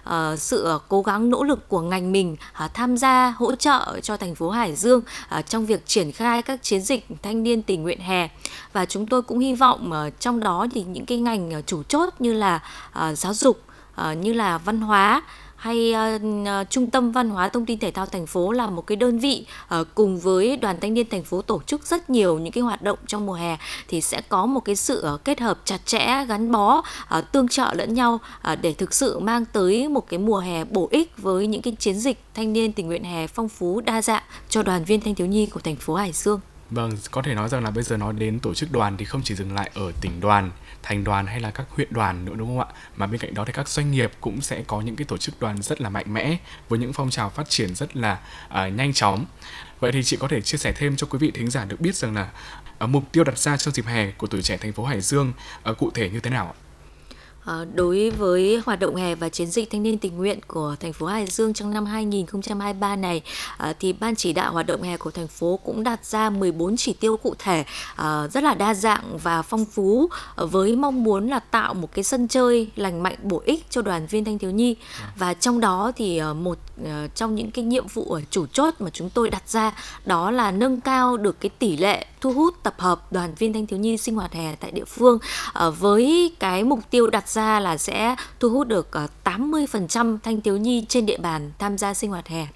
uh, 0.09 0.39
sự 0.39 0.79
cố 0.87 1.01
gắng 1.01 1.29
nỗ 1.29 1.43
lực 1.43 1.69
của 1.69 1.81
ngành 1.81 2.11
mình 2.11 2.35
uh, 2.65 2.73
tham 2.73 2.97
gia 2.97 3.33
hỗ 3.37 3.55
trợ 3.55 3.99
cho 4.03 4.17
thành 4.17 4.35
phố 4.35 4.49
Hải 4.49 4.75
Dương 4.75 5.01
uh, 5.39 5.45
trong 5.49 5.65
việc 5.65 5.85
triển 5.85 6.11
khai 6.11 6.41
các 6.41 6.63
chiến 6.63 6.81
dịch 6.81 7.07
thanh 7.21 7.43
niên 7.43 7.61
tình 7.61 7.83
nguyện 7.83 7.99
hè. 7.99 8.29
Và 8.73 8.85
chúng 8.85 9.07
tôi 9.07 9.21
cũng 9.21 9.39
hy 9.39 9.53
vọng 9.55 9.91
uh, 10.07 10.19
trong 10.19 10.39
đó 10.39 10.67
thì 10.73 10.83
những 10.83 11.05
cái 11.05 11.17
ngành 11.17 11.61
chủ 11.65 11.83
chốt 11.83 12.09
như 12.19 12.33
là 12.33 12.63
uh, 12.89 13.17
giáo 13.17 13.33
dục 13.33 13.61
uh, 14.01 14.17
như 14.17 14.33
là 14.33 14.57
văn 14.57 14.81
hóa 14.81 15.21
hay 15.63 15.93
uh, 16.15 16.69
trung 16.69 16.89
tâm 16.89 17.11
văn 17.11 17.29
hóa 17.29 17.49
thông 17.49 17.65
tin 17.65 17.79
thể 17.79 17.91
thao 17.91 18.05
thành 18.05 18.27
phố 18.27 18.51
là 18.51 18.67
một 18.67 18.87
cái 18.87 18.95
đơn 18.95 19.19
vị 19.19 19.45
uh, 19.79 19.87
cùng 19.95 20.19
với 20.19 20.57
đoàn 20.57 20.77
thanh 20.81 20.93
niên 20.93 21.09
thành 21.09 21.23
phố 21.23 21.41
tổ 21.41 21.61
chức 21.65 21.85
rất 21.85 22.09
nhiều 22.09 22.39
những 22.39 22.53
cái 22.53 22.61
hoạt 22.61 22.81
động 22.81 22.97
trong 23.07 23.25
mùa 23.25 23.33
hè 23.33 23.57
thì 23.87 24.01
sẽ 24.01 24.21
có 24.29 24.45
một 24.45 24.59
cái 24.59 24.75
sự 24.75 25.05
uh, 25.13 25.25
kết 25.25 25.39
hợp 25.39 25.59
chặt 25.65 25.85
chẽ 25.85 26.25
gắn 26.25 26.51
bó 26.51 26.77
uh, 27.17 27.31
tương 27.31 27.47
trợ 27.47 27.73
lẫn 27.73 27.93
nhau 27.93 28.19
uh, 28.51 28.59
để 28.61 28.73
thực 28.73 28.93
sự 28.93 29.19
mang 29.19 29.45
tới 29.45 29.87
một 29.87 30.09
cái 30.09 30.19
mùa 30.19 30.39
hè 30.39 30.63
bổ 30.65 30.87
ích 30.91 31.11
với 31.17 31.47
những 31.47 31.61
cái 31.61 31.75
chiến 31.79 31.99
dịch 31.99 32.19
thanh 32.33 32.53
niên 32.53 32.73
tình 32.73 32.87
nguyện 32.87 33.03
hè 33.03 33.27
phong 33.27 33.49
phú 33.49 33.81
đa 33.81 34.01
dạng 34.01 34.23
cho 34.49 34.63
đoàn 34.63 34.83
viên 34.83 35.01
thanh 35.01 35.15
thiếu 35.15 35.27
nhi 35.27 35.45
của 35.45 35.59
thành 35.59 35.75
phố 35.75 35.95
Hải 35.95 36.11
Dương. 36.11 36.39
Vâng, 36.69 36.91
có 37.11 37.21
thể 37.21 37.33
nói 37.33 37.49
rằng 37.49 37.63
là 37.63 37.71
bây 37.71 37.83
giờ 37.83 37.97
nói 37.97 38.13
đến 38.13 38.39
tổ 38.39 38.53
chức 38.53 38.71
đoàn 38.71 38.97
thì 38.97 39.05
không 39.05 39.21
chỉ 39.23 39.35
dừng 39.35 39.53
lại 39.53 39.71
ở 39.73 39.91
tỉnh 40.01 40.19
đoàn, 40.19 40.51
thành 40.83 41.03
đoàn 41.03 41.25
hay 41.27 41.39
là 41.39 41.51
các 41.51 41.65
huyện 41.69 41.87
đoàn 41.91 42.25
nữa 42.25 42.33
đúng 42.35 42.47
không 42.47 42.59
ạ? 42.59 42.75
Mà 42.95 43.07
bên 43.07 43.19
cạnh 43.19 43.33
đó 43.33 43.45
thì 43.45 43.53
các 43.53 43.69
doanh 43.69 43.91
nghiệp 43.91 44.11
cũng 44.21 44.41
sẽ 44.41 44.63
có 44.67 44.81
những 44.81 44.95
cái 44.95 45.05
tổ 45.05 45.17
chức 45.17 45.39
đoàn 45.39 45.61
rất 45.61 45.81
là 45.81 45.89
mạnh 45.89 46.13
mẽ 46.13 46.37
với 46.69 46.79
những 46.79 46.93
phong 46.93 47.09
trào 47.09 47.29
phát 47.29 47.49
triển 47.49 47.75
rất 47.75 47.95
là 47.95 48.19
uh, 48.47 48.73
nhanh 48.73 48.93
chóng. 48.93 49.25
Vậy 49.79 49.91
thì 49.91 50.03
chị 50.03 50.17
có 50.17 50.27
thể 50.27 50.41
chia 50.41 50.57
sẻ 50.57 50.73
thêm 50.75 50.95
cho 50.95 51.07
quý 51.07 51.19
vị 51.19 51.31
thính 51.31 51.49
giả 51.49 51.65
được 51.65 51.81
biết 51.81 51.95
rằng 51.95 52.15
là 52.15 52.29
uh, 52.83 52.89
mục 52.89 53.03
tiêu 53.11 53.23
đặt 53.23 53.37
ra 53.37 53.57
trong 53.57 53.73
dịp 53.73 53.85
hè 53.85 54.11
của 54.11 54.27
tuổi 54.27 54.41
trẻ 54.41 54.57
thành 54.57 54.73
phố 54.73 54.85
Hải 54.85 55.01
Dương 55.01 55.33
uh, 55.69 55.77
cụ 55.77 55.91
thể 55.91 56.09
như 56.09 56.19
thế 56.19 56.29
nào 56.29 56.55
ạ? 56.57 56.62
Ờ, 57.45 57.65
đối 57.75 58.09
với 58.09 58.61
hoạt 58.65 58.79
động 58.79 58.95
hè 58.95 59.15
và 59.15 59.29
chiến 59.29 59.47
dịch 59.47 59.71
thanh 59.71 59.83
niên 59.83 59.97
tình 59.97 60.17
nguyện 60.17 60.39
của 60.47 60.75
thành 60.79 60.93
phố 60.93 61.05
Hải 61.05 61.25
Dương 61.27 61.53
trong 61.53 61.73
năm 61.73 61.85
2023 61.85 62.95
này 62.95 63.21
ờ, 63.57 63.73
thì 63.79 63.93
ban 63.93 64.15
chỉ 64.15 64.33
đạo 64.33 64.53
hoạt 64.53 64.67
động 64.67 64.81
hè 64.81 64.97
của 64.97 65.11
thành 65.11 65.27
phố 65.27 65.59
cũng 65.63 65.83
đặt 65.83 66.05
ra 66.05 66.29
14 66.29 66.77
chỉ 66.77 66.93
tiêu 66.93 67.17
cụ 67.17 67.35
thể 67.39 67.65
ờ, 67.95 68.29
rất 68.33 68.43
là 68.43 68.53
đa 68.53 68.73
dạng 68.73 69.17
và 69.23 69.41
phong 69.41 69.65
phú 69.65 70.09
với 70.35 70.75
mong 70.75 71.03
muốn 71.03 71.27
là 71.27 71.39
tạo 71.39 71.73
một 71.73 71.93
cái 71.93 72.03
sân 72.03 72.27
chơi 72.27 72.69
lành 72.75 73.03
mạnh 73.03 73.15
bổ 73.23 73.41
ích 73.45 73.65
cho 73.69 73.81
đoàn 73.81 74.07
viên 74.07 74.25
thanh 74.25 74.39
thiếu 74.39 74.51
nhi. 74.51 74.75
Và 75.15 75.33
trong 75.33 75.59
đó 75.59 75.91
thì 75.95 76.21
một 76.35 76.57
trong 77.15 77.35
những 77.35 77.51
cái 77.51 77.65
nhiệm 77.65 77.87
vụ 77.87 78.11
ở 78.11 78.21
chủ 78.29 78.45
chốt 78.45 78.73
mà 78.79 78.89
chúng 78.89 79.09
tôi 79.09 79.29
đặt 79.29 79.49
ra 79.49 79.71
đó 80.05 80.31
là 80.31 80.51
nâng 80.51 80.81
cao 80.81 81.17
được 81.17 81.41
cái 81.41 81.49
tỷ 81.49 81.77
lệ 81.77 82.05
thu 82.21 82.33
hút 82.33 82.63
tập 82.63 82.75
hợp 82.77 83.11
đoàn 83.11 83.33
viên 83.35 83.53
thanh 83.53 83.67
thiếu 83.67 83.79
nhi 83.79 83.97
sinh 83.97 84.15
hoạt 84.15 84.33
hè 84.33 84.55
tại 84.55 84.71
địa 84.71 84.85
phương 84.85 85.19
với 85.79 86.31
cái 86.39 86.63
mục 86.63 86.79
tiêu 86.89 87.09
đặt 87.09 87.29
ra 87.33 87.59
là 87.59 87.77
sẽ 87.77 88.15
thu 88.39 88.49
hút 88.49 88.67
được 88.67 88.91
ờ, 88.91 89.07
80% 89.23 90.17
thanh 90.23 90.41
thiếu 90.41 90.57
nhi 90.57 90.85
trên 90.89 91.05
địa 91.05 91.17
bàn 91.17 91.51
tham 91.59 91.77
gia 91.77 91.93
sinh 91.93 92.09
hoạt 92.09 92.27
hè. 92.27 92.47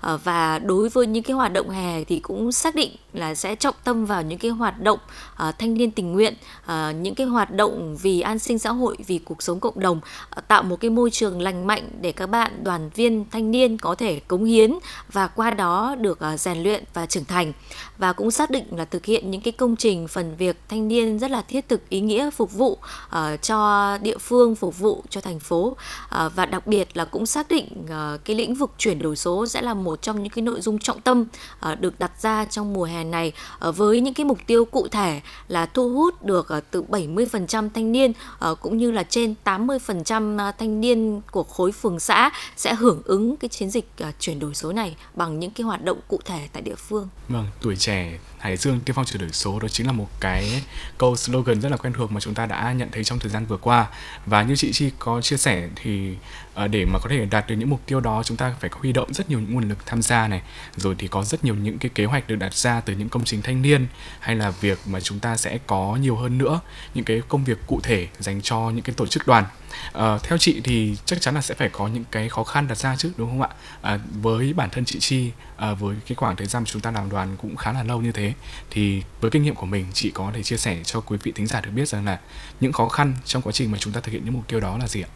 Ờ, 0.00 0.18
và 0.24 0.58
đối 0.58 0.88
với 0.88 1.06
những 1.06 1.22
cái 1.22 1.34
hoạt 1.34 1.52
động 1.52 1.70
hè 1.70 2.04
thì 2.04 2.20
cũng 2.20 2.52
xác 2.52 2.74
định 2.74 2.96
là 3.12 3.34
sẽ 3.34 3.54
trọng 3.54 3.74
tâm 3.84 4.04
vào 4.04 4.22
những 4.22 4.38
cái 4.38 4.50
hoạt 4.50 4.80
động 4.80 4.98
ờ, 5.36 5.52
thanh 5.58 5.74
niên 5.74 5.90
tình 5.90 6.12
nguyện 6.12 6.34
ờ, 6.66 6.90
những 6.90 7.14
cái 7.14 7.26
hoạt 7.26 7.50
động 7.50 7.96
vì 8.02 8.20
an 8.20 8.38
sinh 8.38 8.58
xã 8.58 8.70
hội 8.70 8.96
vì 9.06 9.18
cuộc 9.18 9.42
sống 9.42 9.60
cộng 9.60 9.80
đồng 9.80 10.00
tạo 10.48 10.62
một 10.62 10.80
cái 10.80 10.90
môi 10.90 11.10
trường 11.10 11.40
lành 11.40 11.66
mạnh 11.66 11.88
để 12.00 12.12
các 12.12 12.26
bạn 12.26 12.64
đoàn 12.64 12.90
viên 12.94 13.24
thanh 13.30 13.50
niên 13.50 13.78
có 13.78 13.94
thể 13.94 14.20
cống 14.20 14.44
hiến 14.44 14.78
và 15.12 15.26
qua 15.26 15.50
đó 15.50 15.94
được 16.00 16.18
rèn 16.38 16.62
luyện 16.62 16.84
và 16.94 17.06
trưởng 17.06 17.24
thành. 17.24 17.52
Và 17.98 18.12
cũng 18.12 18.30
xác 18.30 18.50
định 18.50 18.64
là 18.70 18.84
thực 18.84 19.04
hiện 19.04 19.30
những 19.30 19.40
cái 19.40 19.52
công 19.52 19.76
trình 19.76 20.08
phần 20.08 20.36
việc 20.36 20.56
thanh 20.68 20.88
niên 20.88 21.18
rất 21.18 21.30
là 21.30 21.42
thiết 21.42 21.68
thực 21.68 21.88
ý 21.88 22.00
nghĩa 22.00 22.30
phục 22.30 22.52
vụ 22.52 22.72
uh, 22.72 23.42
cho 23.42 23.98
địa 24.02 24.18
phương 24.18 24.54
phục 24.54 24.78
vụ 24.78 25.04
cho 25.10 25.20
thành 25.20 25.40
phố. 25.40 25.66
Uh, 25.66 26.32
và 26.34 26.46
đặc 26.46 26.66
biệt 26.66 26.96
là 26.96 27.04
cũng 27.04 27.26
xác 27.26 27.48
định 27.48 27.68
uh, 27.84 28.24
cái 28.24 28.36
lĩnh 28.36 28.54
vực 28.54 28.70
chuyển 28.78 28.98
đổi 28.98 29.16
số 29.16 29.46
sẽ 29.46 29.61
là 29.62 29.74
một 29.74 30.02
trong 30.02 30.22
những 30.22 30.32
cái 30.32 30.42
nội 30.42 30.60
dung 30.60 30.78
trọng 30.78 31.00
tâm 31.00 31.24
uh, 31.72 31.80
được 31.80 31.98
đặt 31.98 32.12
ra 32.22 32.44
trong 32.44 32.72
mùa 32.72 32.84
hè 32.84 33.04
này 33.04 33.32
uh, 33.68 33.76
với 33.76 34.00
những 34.00 34.14
cái 34.14 34.24
mục 34.24 34.38
tiêu 34.46 34.64
cụ 34.64 34.88
thể 34.88 35.20
là 35.48 35.66
thu 35.66 35.92
hút 35.92 36.24
được 36.24 36.48
uh, 36.58 36.64
từ 36.70 36.82
70% 36.82 37.68
thanh 37.74 37.92
niên 37.92 38.12
uh, 38.50 38.60
cũng 38.60 38.76
như 38.76 38.90
là 38.90 39.02
trên 39.02 39.34
80% 39.44 40.52
thanh 40.58 40.80
niên 40.80 41.20
của 41.30 41.42
khối 41.42 41.72
phường 41.72 42.00
xã 42.00 42.30
sẽ 42.56 42.74
hưởng 42.74 43.02
ứng 43.04 43.36
cái 43.36 43.48
chiến 43.48 43.70
dịch 43.70 43.90
uh, 44.08 44.14
chuyển 44.20 44.38
đổi 44.38 44.54
số 44.54 44.72
này 44.72 44.96
bằng 45.14 45.40
những 45.40 45.50
cái 45.50 45.64
hoạt 45.64 45.84
động 45.84 46.00
cụ 46.08 46.20
thể 46.24 46.48
tại 46.52 46.62
địa 46.62 46.74
phương. 46.74 47.08
Vâng, 47.28 47.46
tuổi 47.60 47.76
trẻ 47.76 48.18
Hải 48.38 48.56
Dương 48.56 48.80
tiên 48.80 48.94
phong 48.96 49.04
chuyển 49.04 49.20
đổi 49.20 49.32
số 49.32 49.58
đó 49.60 49.68
chính 49.68 49.86
là 49.86 49.92
một 49.92 50.08
cái 50.20 50.62
câu 50.98 51.16
slogan 51.16 51.60
rất 51.60 51.68
là 51.68 51.76
quen 51.76 51.92
thuộc 51.92 52.12
mà 52.12 52.20
chúng 52.20 52.34
ta 52.34 52.46
đã 52.46 52.72
nhận 52.72 52.88
thấy 52.92 53.04
trong 53.04 53.18
thời 53.18 53.30
gian 53.30 53.46
vừa 53.46 53.56
qua 53.56 53.88
và 54.26 54.42
như 54.42 54.56
chị 54.56 54.72
Chi 54.72 54.90
có 54.98 55.20
chia 55.20 55.36
sẻ 55.36 55.68
thì 55.76 56.16
Ờ, 56.54 56.68
để 56.68 56.84
mà 56.84 56.98
có 56.98 57.08
thể 57.08 57.26
đạt 57.26 57.46
được 57.46 57.54
những 57.54 57.70
mục 57.70 57.80
tiêu 57.86 58.00
đó 58.00 58.22
chúng 58.22 58.36
ta 58.36 58.54
phải 58.60 58.70
có 58.70 58.78
huy 58.80 58.92
động 58.92 59.14
rất 59.14 59.30
nhiều 59.30 59.40
những 59.40 59.54
nguồn 59.54 59.68
lực 59.68 59.86
tham 59.86 60.02
gia 60.02 60.28
này. 60.28 60.42
Rồi 60.76 60.94
thì 60.98 61.08
có 61.08 61.24
rất 61.24 61.44
nhiều 61.44 61.54
những 61.54 61.78
cái 61.78 61.90
kế 61.94 62.04
hoạch 62.04 62.28
được 62.28 62.36
đặt 62.36 62.54
ra 62.54 62.80
từ 62.80 62.92
những 62.92 63.08
công 63.08 63.24
trình 63.24 63.42
thanh 63.42 63.62
niên 63.62 63.86
hay 64.20 64.36
là 64.36 64.50
việc 64.50 64.78
mà 64.86 65.00
chúng 65.00 65.18
ta 65.18 65.36
sẽ 65.36 65.58
có 65.66 65.98
nhiều 66.00 66.16
hơn 66.16 66.38
nữa 66.38 66.60
những 66.94 67.04
cái 67.04 67.22
công 67.28 67.44
việc 67.44 67.58
cụ 67.66 67.80
thể 67.82 68.08
dành 68.18 68.42
cho 68.42 68.70
những 68.70 68.82
cái 68.82 68.94
tổ 68.96 69.06
chức 69.06 69.26
đoàn. 69.26 69.44
À, 69.92 70.18
theo 70.22 70.38
chị 70.38 70.60
thì 70.64 70.96
chắc 71.04 71.20
chắn 71.20 71.34
là 71.34 71.40
sẽ 71.42 71.54
phải 71.54 71.68
có 71.68 71.88
những 71.88 72.04
cái 72.10 72.28
khó 72.28 72.44
khăn 72.44 72.68
đặt 72.68 72.78
ra 72.78 72.96
chứ 72.96 73.12
đúng 73.16 73.28
không 73.28 73.42
ạ? 73.42 73.48
À, 73.82 73.98
với 74.22 74.52
bản 74.52 74.70
thân 74.70 74.84
chị 74.84 74.98
Chi 75.00 75.30
à, 75.56 75.72
với 75.72 75.96
cái 76.08 76.16
khoảng 76.16 76.36
thời 76.36 76.46
gian 76.46 76.62
mà 76.62 76.66
chúng 76.66 76.82
ta 76.82 76.90
làm 76.90 77.10
đoàn 77.10 77.36
cũng 77.42 77.56
khá 77.56 77.72
là 77.72 77.82
lâu 77.82 78.00
như 78.00 78.12
thế 78.12 78.32
thì 78.70 79.02
với 79.20 79.30
kinh 79.30 79.42
nghiệm 79.42 79.54
của 79.54 79.66
mình 79.66 79.86
chị 79.92 80.10
có 80.14 80.30
thể 80.34 80.42
chia 80.42 80.56
sẻ 80.56 80.80
cho 80.84 81.00
quý 81.00 81.18
vị 81.22 81.32
thính 81.34 81.46
giả 81.46 81.60
được 81.60 81.70
biết 81.70 81.88
rằng 81.88 82.04
là 82.04 82.20
những 82.60 82.72
khó 82.72 82.88
khăn 82.88 83.14
trong 83.24 83.42
quá 83.42 83.52
trình 83.52 83.70
mà 83.70 83.78
chúng 83.78 83.92
ta 83.92 84.00
thực 84.00 84.12
hiện 84.12 84.24
những 84.24 84.34
mục 84.34 84.48
tiêu 84.48 84.60
đó 84.60 84.78
là 84.78 84.88
gì 84.88 85.02
ạ? 85.02 85.08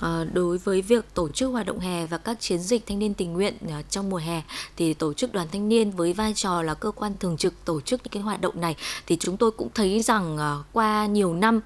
Ờ, 0.00 0.26
đối 0.32 0.58
với 0.58 0.82
việc 0.82 1.14
tổ 1.14 1.28
chức 1.28 1.50
hoạt 1.50 1.66
động 1.66 1.78
hè 1.78 2.06
và 2.06 2.18
các 2.18 2.40
chiến 2.40 2.58
dịch 2.58 2.86
thanh 2.86 2.98
niên 2.98 3.14
tình 3.14 3.32
nguyện 3.32 3.54
ờ, 3.68 3.82
trong 3.90 4.10
mùa 4.10 4.16
hè, 4.16 4.42
thì 4.76 4.94
tổ 4.94 5.12
chức 5.12 5.32
đoàn 5.32 5.46
thanh 5.52 5.68
niên 5.68 5.90
với 5.90 6.12
vai 6.12 6.34
trò 6.34 6.62
là 6.62 6.74
cơ 6.74 6.90
quan 6.90 7.12
thường 7.20 7.36
trực 7.36 7.64
tổ 7.64 7.80
chức 7.80 8.00
những 8.04 8.10
cái 8.12 8.22
hoạt 8.22 8.40
động 8.40 8.60
này, 8.60 8.76
thì 9.06 9.16
chúng 9.16 9.36
tôi 9.36 9.50
cũng 9.50 9.68
thấy 9.74 10.02
rằng 10.02 10.36
ờ, 10.36 10.62
qua 10.72 11.06
nhiều 11.06 11.34
năm 11.34 11.60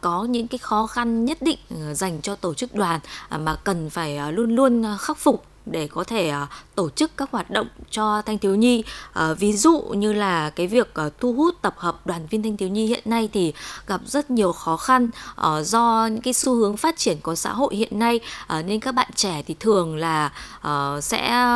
có 0.00 0.24
những 0.24 0.48
cái 0.48 0.58
khó 0.58 0.86
khăn 0.86 1.24
nhất 1.24 1.38
định 1.42 1.58
dành 1.92 2.20
cho 2.22 2.36
tổ 2.36 2.54
chức 2.54 2.74
đoàn 2.74 3.00
mà 3.30 3.56
cần 3.56 3.90
phải 3.90 4.32
luôn 4.32 4.54
luôn 4.56 4.84
khắc 5.00 5.18
phục 5.18 5.44
để 5.66 5.86
có 5.86 6.04
thể 6.04 6.32
uh, 6.42 6.48
tổ 6.74 6.90
chức 6.90 7.16
các 7.16 7.30
hoạt 7.30 7.50
động 7.50 7.66
cho 7.90 8.22
thanh 8.22 8.38
thiếu 8.38 8.54
nhi. 8.54 8.84
Uh, 9.10 9.38
ví 9.38 9.52
dụ 9.52 9.80
như 9.80 10.12
là 10.12 10.50
cái 10.50 10.66
việc 10.66 10.94
uh, 11.06 11.12
thu 11.20 11.32
hút 11.32 11.54
tập 11.62 11.74
hợp 11.76 12.06
đoàn 12.06 12.26
viên 12.30 12.42
thanh 12.42 12.56
thiếu 12.56 12.68
nhi 12.68 12.86
hiện 12.86 13.02
nay 13.04 13.28
thì 13.32 13.52
gặp 13.86 14.00
rất 14.06 14.30
nhiều 14.30 14.52
khó 14.52 14.76
khăn 14.76 15.10
uh, 15.40 15.66
do 15.66 16.08
những 16.12 16.20
cái 16.20 16.32
xu 16.32 16.54
hướng 16.54 16.76
phát 16.76 16.96
triển 16.96 17.20
của 17.22 17.34
xã 17.34 17.52
hội 17.52 17.76
hiện 17.76 17.98
nay. 17.98 18.20
Uh, 18.58 18.64
nên 18.66 18.80
các 18.80 18.92
bạn 18.92 19.08
trẻ 19.14 19.42
thì 19.46 19.54
thường 19.60 19.96
là 19.96 20.32
sẽ 21.02 21.46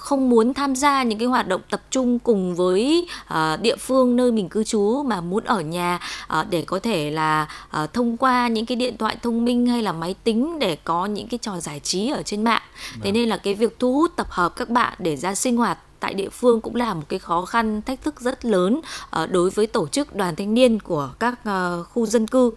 không 0.00 0.30
muốn 0.30 0.54
tham 0.54 0.76
gia 0.76 1.02
những 1.02 1.18
cái 1.18 1.28
hoạt 1.28 1.48
động 1.48 1.60
tập 1.70 1.82
trung 1.90 2.18
cùng 2.18 2.54
với 2.54 3.08
uh, 3.34 3.60
địa 3.60 3.76
phương 3.76 4.16
nơi 4.16 4.32
mình 4.32 4.48
cư 4.48 4.64
trú 4.64 5.02
mà 5.06 5.20
muốn 5.20 5.44
ở 5.44 5.60
nhà 5.60 6.00
uh, 6.40 6.46
để 6.50 6.62
có 6.62 6.78
thể 6.78 7.10
là 7.10 7.48
thông 7.92 8.16
qua 8.16 8.48
những 8.48 8.66
cái 8.66 8.76
điện 8.76 8.96
thoại 8.96 9.16
thông 9.22 9.44
minh 9.44 9.66
hay 9.66 9.82
là 9.82 9.92
máy 9.92 10.14
tính 10.24 10.58
để 10.58 10.76
có 10.84 11.06
những 11.06 11.28
cái 11.28 11.38
trò 11.42 11.60
giải 11.60 11.80
trí 11.80 12.08
ở 12.08 12.22
trên 12.22 12.44
mạng. 12.44 12.62
Thế 12.92 13.00
vâng. 13.04 13.12
nên 13.12 13.28
là 13.28 13.36
cái 13.36 13.54
việc 13.58 13.78
thu 13.78 13.92
hút 13.92 14.12
tập 14.16 14.26
hợp 14.30 14.56
các 14.56 14.68
bạn 14.68 14.94
để 14.98 15.16
ra 15.16 15.34
sinh 15.34 15.56
hoạt 15.56 15.78
tại 16.00 16.14
địa 16.14 16.28
phương 16.28 16.60
cũng 16.60 16.74
là 16.74 16.94
một 16.94 17.02
cái 17.08 17.18
khó 17.18 17.44
khăn, 17.44 17.82
thách 17.82 18.02
thức 18.02 18.20
rất 18.20 18.44
lớn 18.44 18.80
ờ, 19.10 19.26
đối 19.26 19.50
với 19.50 19.66
tổ 19.66 19.88
chức 19.88 20.16
đoàn 20.16 20.36
thanh 20.36 20.54
niên 20.54 20.80
của 20.80 21.10
các 21.18 21.38
ờ, 21.44 21.84
khu 21.92 22.06
dân 22.06 22.26
cư 22.26 22.50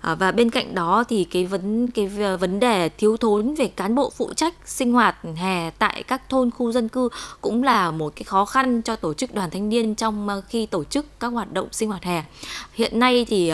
ờ, 0.00 0.14
và 0.14 0.32
bên 0.32 0.50
cạnh 0.50 0.74
đó 0.74 1.04
thì 1.08 1.24
cái 1.24 1.46
vấn 1.46 1.88
cái 1.90 2.06
vấn 2.40 2.60
đề 2.60 2.88
thiếu 2.88 3.16
thốn 3.16 3.54
về 3.54 3.66
cán 3.66 3.94
bộ 3.94 4.10
phụ 4.10 4.32
trách 4.32 4.54
sinh 4.64 4.92
hoạt 4.92 5.16
hè 5.36 5.70
tại 5.70 6.02
các 6.02 6.28
thôn, 6.28 6.50
khu 6.50 6.72
dân 6.72 6.88
cư 6.88 7.08
cũng 7.40 7.62
là 7.62 7.90
một 7.90 8.12
cái 8.16 8.24
khó 8.24 8.44
khăn 8.44 8.82
cho 8.82 8.96
tổ 8.96 9.14
chức 9.14 9.34
đoàn 9.34 9.50
thanh 9.50 9.68
niên 9.68 9.94
trong 9.94 10.28
khi 10.48 10.66
tổ 10.66 10.84
chức 10.84 11.06
các 11.20 11.28
hoạt 11.28 11.52
động 11.52 11.68
sinh 11.72 11.88
hoạt 11.88 12.02
hè. 12.02 12.24
Hiện 12.72 12.98
nay 12.98 13.26
thì 13.28 13.52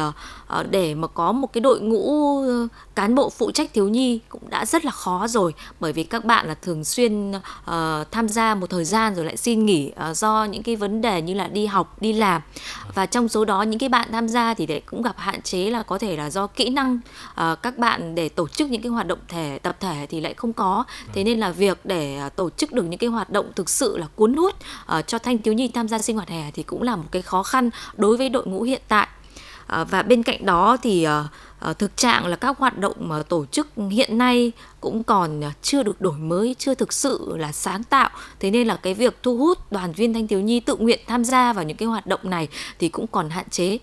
Ờ, 0.51 0.63
để 0.71 0.95
mà 0.95 1.09
có 1.09 1.33
một 1.33 1.53
cái 1.53 1.61
đội 1.61 1.81
ngũ 1.81 2.37
ờ, 2.43 2.69
cán 2.95 3.15
bộ 3.15 3.31
phụ 3.31 3.51
trách 3.51 3.75
thiếu 3.75 3.89
nhi 3.89 4.21
cũng 4.29 4.51
đã 4.51 4.67
rất 4.67 4.85
là 4.85 4.91
khó 4.91 5.27
rồi. 5.29 5.55
Bởi 5.81 5.93
vì 5.93 6.03
các 6.03 6.25
bạn 6.25 6.47
là 6.47 6.55
thường 6.55 6.85
xuyên 6.85 7.31
uh, 7.31 8.11
tham 8.11 8.29
gia 8.29 8.55
một 8.55 8.71
thời 8.71 8.85
gian 8.85 9.15
rồi 9.15 9.25
lại 9.25 9.37
xin 9.37 9.67
nghỉ 9.67 9.93
uh, 10.11 10.17
do 10.17 10.45
những 10.45 10.63
cái 10.63 10.77
vấn 10.77 11.01
đề 11.01 11.23
như 11.23 11.35
là 11.35 11.49
đi 11.49 11.67
học 11.67 12.03
đi 12.03 12.13
làm. 12.13 12.43
Và 12.95 13.07
trong 13.07 13.29
số 13.29 13.45
đó 13.45 13.63
những 13.63 13.79
cái 13.79 13.89
bạn 13.89 14.09
tham 14.13 14.29
gia 14.29 14.55
thì 14.55 14.67
lại 14.67 14.81
cũng 14.87 15.03
gặp 15.03 15.15
hạn 15.19 15.43
chế 15.43 15.71
là 15.71 15.83
có 15.83 15.99
thể 15.99 16.17
là 16.17 16.31
do 16.31 16.47
kỹ 16.47 16.69
năng 16.69 17.01
uh, 17.31 17.63
các 17.63 17.79
bạn 17.79 18.15
để 18.15 18.29
tổ 18.29 18.49
chức 18.49 18.71
những 18.71 18.83
cái 18.83 18.91
hoạt 18.91 19.07
động 19.07 19.19
thể 19.29 19.59
tập 19.63 19.77
thể 19.81 20.07
thì 20.11 20.21
lại 20.21 20.35
không 20.35 20.53
có. 20.53 20.85
Thế 21.13 21.25
nên 21.25 21.41
là 21.41 21.51
việc 21.51 21.79
để 21.85 22.21
tổ 22.37 22.51
chức 22.51 22.73
được 22.73 22.83
những 22.83 22.99
cái 22.99 23.11
hoạt 23.11 23.31
động 23.31 23.53
thực 23.57 23.71
sự 23.71 23.97
là 23.97 24.07
cuốn 24.17 24.35
hút 24.35 24.55
uh, 24.99 25.07
cho 25.07 25.19
thanh 25.19 25.39
thiếu 25.39 25.55
nhi 25.55 25.69
tham 25.69 25.89
gia 25.89 25.99
sinh 25.99 26.17
hoạt 26.17 26.29
hè 26.29 26.51
thì 26.51 26.63
cũng 26.63 26.83
là 26.83 26.97
một 26.97 27.07
cái 27.11 27.23
khó 27.23 27.43
khăn 27.43 27.71
đối 27.97 28.17
với 28.17 28.29
đội 28.29 28.47
ngũ 28.47 28.63
hiện 28.63 28.83
tại. 28.89 29.09
Ờ, 29.71 29.85
và 29.85 30.03
bên 30.03 30.23
cạnh 30.23 30.47
đó 30.47 30.77
thì 30.83 31.05
ờ, 31.05 31.27
ờ, 31.61 31.73
thực 31.73 31.97
trạng 31.97 32.27
là 32.27 32.37
các 32.37 32.59
hoạt 32.59 32.79
động 32.79 32.97
mà 32.99 33.23
tổ 33.23 33.47
chức 33.47 33.69
hiện 33.91 34.19
nay 34.19 34.53
cũng 34.81 35.05
còn 35.05 35.41
chưa 35.63 35.83
được 35.83 36.01
đổi 36.01 36.19
mới, 36.19 36.57
chưa 36.59 36.75
thực 36.75 36.93
sự 36.93 37.37
là 37.37 37.53
sáng 37.53 37.85
tạo. 37.85 38.11
Thế 38.41 38.51
nên 38.51 38.67
là 38.67 38.77
cái 38.77 38.95
việc 38.95 39.19
thu 39.23 39.37
hút 39.37 39.73
đoàn 39.73 39.93
viên 39.93 40.15
thanh 40.15 40.27
thiếu 40.27 40.41
nhi 40.41 40.61
tự 40.61 40.77
nguyện 40.77 41.01
tham 41.07 41.25
gia 41.25 41.53
vào 41.53 41.65
những 41.65 41.77
cái 41.77 41.87
hoạt 41.87 42.07
động 42.07 42.21
này 42.23 42.49
thì 42.79 42.89
cũng 42.89 43.07
còn 43.07 43.31
hạn 43.31 43.51
chế. 43.51 43.79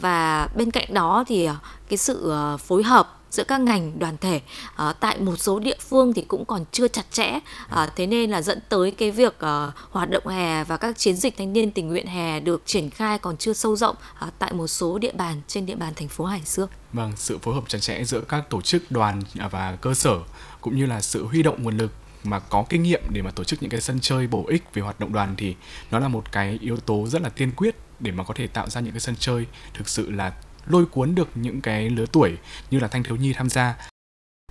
Và 0.00 0.48
bên 0.56 0.70
cạnh 0.70 0.94
đó 0.94 1.24
thì 1.28 1.48
cái 1.88 1.96
sự 1.96 2.32
phối 2.58 2.82
hợp 2.82 3.17
giữa 3.30 3.44
các 3.44 3.60
ngành 3.60 3.98
đoàn 3.98 4.16
thể 4.20 4.40
à, 4.76 4.92
tại 4.92 5.20
một 5.20 5.36
số 5.36 5.58
địa 5.58 5.76
phương 5.88 6.14
thì 6.14 6.22
cũng 6.28 6.44
còn 6.44 6.64
chưa 6.72 6.88
chặt 6.88 7.06
chẽ 7.12 7.38
à, 7.68 7.90
thế 7.96 8.06
nên 8.06 8.30
là 8.30 8.42
dẫn 8.42 8.58
tới 8.68 8.90
cái 8.90 9.10
việc 9.10 9.40
à, 9.40 9.72
hoạt 9.90 10.10
động 10.10 10.26
hè 10.26 10.64
và 10.64 10.76
các 10.76 10.98
chiến 10.98 11.16
dịch 11.16 11.36
thanh 11.38 11.52
niên 11.52 11.70
tình 11.70 11.88
nguyện 11.88 12.06
hè 12.06 12.40
được 12.40 12.62
triển 12.66 12.90
khai 12.90 13.18
còn 13.18 13.36
chưa 13.36 13.52
sâu 13.52 13.76
rộng 13.76 13.96
à, 14.18 14.30
tại 14.38 14.52
một 14.52 14.66
số 14.66 14.98
địa 14.98 15.12
bàn 15.12 15.40
trên 15.48 15.66
địa 15.66 15.74
bàn 15.74 15.92
thành 15.96 16.08
phố 16.08 16.24
Hải 16.24 16.42
Dương. 16.44 16.68
Vâng, 16.92 17.12
sự 17.16 17.38
phối 17.38 17.54
hợp 17.54 17.64
chặt 17.68 17.78
chẽ 17.78 18.04
giữa 18.04 18.20
các 18.20 18.50
tổ 18.50 18.60
chức 18.60 18.82
đoàn 18.90 19.22
à, 19.38 19.48
và 19.48 19.76
cơ 19.80 19.94
sở 19.94 20.18
cũng 20.60 20.76
như 20.76 20.86
là 20.86 21.00
sự 21.00 21.26
huy 21.26 21.42
động 21.42 21.62
nguồn 21.62 21.76
lực 21.76 21.92
mà 22.24 22.38
có 22.38 22.64
kinh 22.68 22.82
nghiệm 22.82 23.02
để 23.10 23.22
mà 23.22 23.30
tổ 23.30 23.44
chức 23.44 23.62
những 23.62 23.70
cái 23.70 23.80
sân 23.80 23.98
chơi 24.00 24.26
bổ 24.26 24.44
ích 24.48 24.62
về 24.74 24.82
hoạt 24.82 25.00
động 25.00 25.12
đoàn 25.12 25.34
thì 25.36 25.54
nó 25.90 25.98
là 25.98 26.08
một 26.08 26.32
cái 26.32 26.58
yếu 26.60 26.76
tố 26.76 27.06
rất 27.06 27.22
là 27.22 27.28
tiên 27.28 27.50
quyết 27.56 27.76
để 28.00 28.12
mà 28.12 28.24
có 28.24 28.34
thể 28.34 28.46
tạo 28.46 28.70
ra 28.70 28.80
những 28.80 28.92
cái 28.92 29.00
sân 29.00 29.14
chơi 29.18 29.46
thực 29.74 29.88
sự 29.88 30.10
là 30.10 30.32
lôi 30.70 30.86
cuốn 30.86 31.14
được 31.14 31.28
những 31.34 31.60
cái 31.60 31.90
lứa 31.90 32.06
tuổi 32.12 32.36
như 32.70 32.80
là 32.80 32.88
thanh 32.88 33.02
thiếu 33.02 33.16
nhi 33.16 33.32
tham 33.32 33.48
gia 33.48 33.74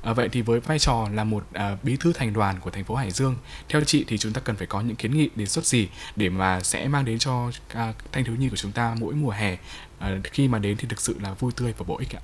À, 0.03 0.13
vậy 0.13 0.29
thì 0.29 0.41
với 0.41 0.59
vai 0.59 0.79
trò 0.79 1.07
là 1.13 1.23
một 1.23 1.43
à, 1.53 1.77
bí 1.83 1.97
thư 1.97 2.13
thành 2.13 2.33
đoàn 2.33 2.59
của 2.59 2.69
thành 2.69 2.83
phố 2.83 2.95
Hải 2.95 3.11
Dương, 3.11 3.35
theo 3.69 3.83
chị 3.83 4.05
thì 4.07 4.17
chúng 4.17 4.33
ta 4.33 4.41
cần 4.41 4.55
phải 4.55 4.67
có 4.67 4.81
những 4.81 4.95
kiến 4.95 5.17
nghị 5.17 5.29
đề 5.35 5.45
xuất 5.45 5.65
gì 5.65 5.89
để 6.15 6.29
mà 6.29 6.59
sẽ 6.63 6.87
mang 6.87 7.05
đến 7.05 7.19
cho 7.19 7.51
à, 7.73 7.93
thanh 8.11 8.23
thiếu 8.23 8.35
nhi 8.35 8.49
của 8.49 8.55
chúng 8.55 8.71
ta 8.71 8.95
mỗi 8.99 9.13
mùa 9.13 9.29
hè 9.29 9.57
à, 9.99 10.19
khi 10.23 10.47
mà 10.47 10.59
đến 10.59 10.77
thì 10.77 10.87
thực 10.87 11.01
sự 11.01 11.15
là 11.21 11.33
vui 11.33 11.51
tươi 11.55 11.73
và 11.77 11.85
bổ 11.87 11.97
ích 11.97 12.15
ạ? 12.15 12.21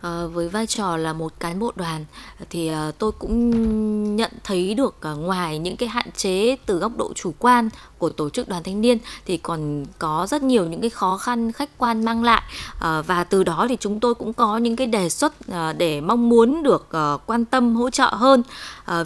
À, 0.00 0.26
với 0.26 0.48
vai 0.48 0.66
trò 0.66 0.96
là 0.96 1.12
một 1.12 1.40
cán 1.40 1.58
bộ 1.58 1.72
đoàn 1.76 2.04
thì 2.50 2.68
à, 2.68 2.90
tôi 2.98 3.12
cũng 3.12 4.16
nhận 4.16 4.30
thấy 4.44 4.74
được 4.74 5.02
à, 5.02 5.12
ngoài 5.12 5.58
những 5.58 5.76
cái 5.76 5.88
hạn 5.88 6.10
chế 6.16 6.56
từ 6.66 6.78
góc 6.78 6.92
độ 6.96 7.12
chủ 7.14 7.34
quan 7.38 7.68
của 7.98 8.08
tổ 8.08 8.30
chức 8.30 8.48
đoàn 8.48 8.62
thanh 8.62 8.80
niên 8.80 8.98
thì 9.26 9.36
còn 9.36 9.84
có 9.98 10.26
rất 10.30 10.42
nhiều 10.42 10.66
những 10.66 10.80
cái 10.80 10.90
khó 10.90 11.16
khăn 11.16 11.52
khách 11.52 11.70
quan 11.78 12.04
mang 12.04 12.24
lại. 12.24 12.42
À, 12.80 13.02
và 13.02 13.24
từ 13.24 13.44
đó 13.44 13.66
thì 13.68 13.76
chúng 13.80 14.00
tôi 14.00 14.14
cũng 14.14 14.32
có 14.32 14.56
những 14.56 14.76
cái 14.76 14.86
đề 14.86 15.08
xuất 15.08 15.48
à, 15.52 15.72
để 15.72 16.00
mong 16.00 16.28
muốn 16.28 16.62
được 16.62 16.86
à, 16.92 17.16
quan 17.26 17.44
tâm 17.44 17.76
hỗ 17.76 17.90
trợ 17.90 18.06
hơn. 18.06 18.42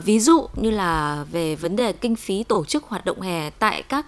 Ví 0.05 0.21
dụ 0.21 0.47
như 0.57 0.71
là 0.71 1.25
về 1.33 1.57
vấn 1.57 1.77
đề 1.77 1.93
kinh 1.93 2.17
phí 2.17 2.43
tổ 2.43 2.65
chức 2.65 2.85
hoạt 2.89 3.05
động 3.05 3.21
hè 3.21 3.51
tại 3.51 3.83
các 3.83 4.07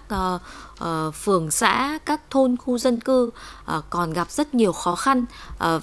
phường 1.23 1.51
xã 1.51 1.99
các 2.05 2.21
thôn 2.29 2.57
khu 2.57 2.77
dân 2.77 2.99
cư 2.99 3.29
còn 3.89 4.13
gặp 4.13 4.31
rất 4.31 4.55
nhiều 4.55 4.73
khó 4.73 4.95
khăn. 4.95 5.25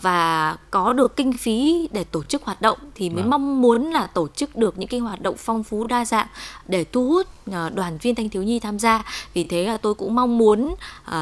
Và 0.02 0.56
có 0.70 0.92
được 0.92 1.16
kinh 1.16 1.32
phí 1.32 1.88
để 1.92 2.04
tổ 2.04 2.22
chức 2.22 2.44
hoạt 2.44 2.62
động 2.62 2.78
thì 2.94 3.10
mới 3.10 3.22
à. 3.22 3.26
mong 3.26 3.62
muốn 3.62 3.90
là 3.90 4.06
tổ 4.06 4.28
chức 4.28 4.56
được 4.56 4.78
những 4.78 4.88
cái 4.88 5.00
hoạt 5.00 5.20
động 5.20 5.34
phong 5.38 5.64
phú 5.64 5.86
đa 5.86 6.04
dạng 6.04 6.26
để 6.68 6.84
thu 6.84 7.08
hút 7.08 7.26
đoàn 7.74 7.98
viên 8.02 8.14
thanh 8.14 8.28
thiếu 8.28 8.42
nhi 8.42 8.60
tham 8.60 8.78
gia 8.78 8.89
vì 9.34 9.44
thế 9.44 9.64
là 9.66 9.76
tôi 9.76 9.94
cũng 9.94 10.14
mong 10.14 10.38
muốn 10.38 10.66
uh, 10.66 10.76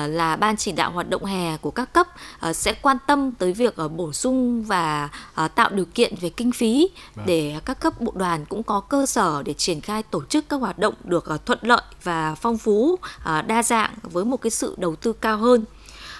là 0.08 0.36
ban 0.36 0.56
chỉ 0.56 0.72
đạo 0.72 0.90
hoạt 0.90 1.10
động 1.10 1.24
hè 1.24 1.56
của 1.56 1.70
các 1.70 1.92
cấp 1.92 2.06
uh, 2.48 2.56
sẽ 2.56 2.72
quan 2.82 2.96
tâm 3.06 3.32
tới 3.32 3.52
việc 3.52 3.74
uh, 3.84 3.92
bổ 3.92 4.12
sung 4.12 4.64
và 4.64 5.08
tạo 5.54 5.70
điều 5.70 5.84
kiện 5.84 6.14
về 6.20 6.28
kinh 6.28 6.52
phí 6.52 6.88
à. 7.16 7.22
để 7.26 7.60
các 7.64 7.80
cấp 7.80 8.00
bộ 8.00 8.12
đoàn 8.14 8.44
cũng 8.44 8.62
có 8.62 8.80
cơ 8.80 9.06
sở 9.06 9.42
để 9.42 9.54
triển 9.54 9.80
khai 9.80 10.02
tổ 10.02 10.22
chức 10.24 10.48
các 10.48 10.56
hoạt 10.56 10.78
động 10.78 10.94
được 11.04 11.46
thuận 11.46 11.58
lợi 11.62 11.82
và 12.02 12.34
phong 12.34 12.58
phú 12.58 12.98
đa 13.46 13.62
dạng 13.62 13.94
với 14.02 14.24
một 14.24 14.36
cái 14.36 14.50
sự 14.50 14.74
đầu 14.78 14.96
tư 14.96 15.12
cao 15.12 15.36
hơn 15.36 15.64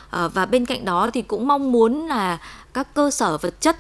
và 0.09 0.47
bên 0.47 0.67
cạnh 0.67 0.85
đó 0.85 1.11
thì 1.15 1.23
cũng 1.23 1.49
mong 1.49 1.73
muốn 1.73 2.07
là 2.07 2.39
các 2.75 2.95
cơ 2.95 3.11
sở 3.11 3.39
vật 3.39 3.61
chất 3.61 3.77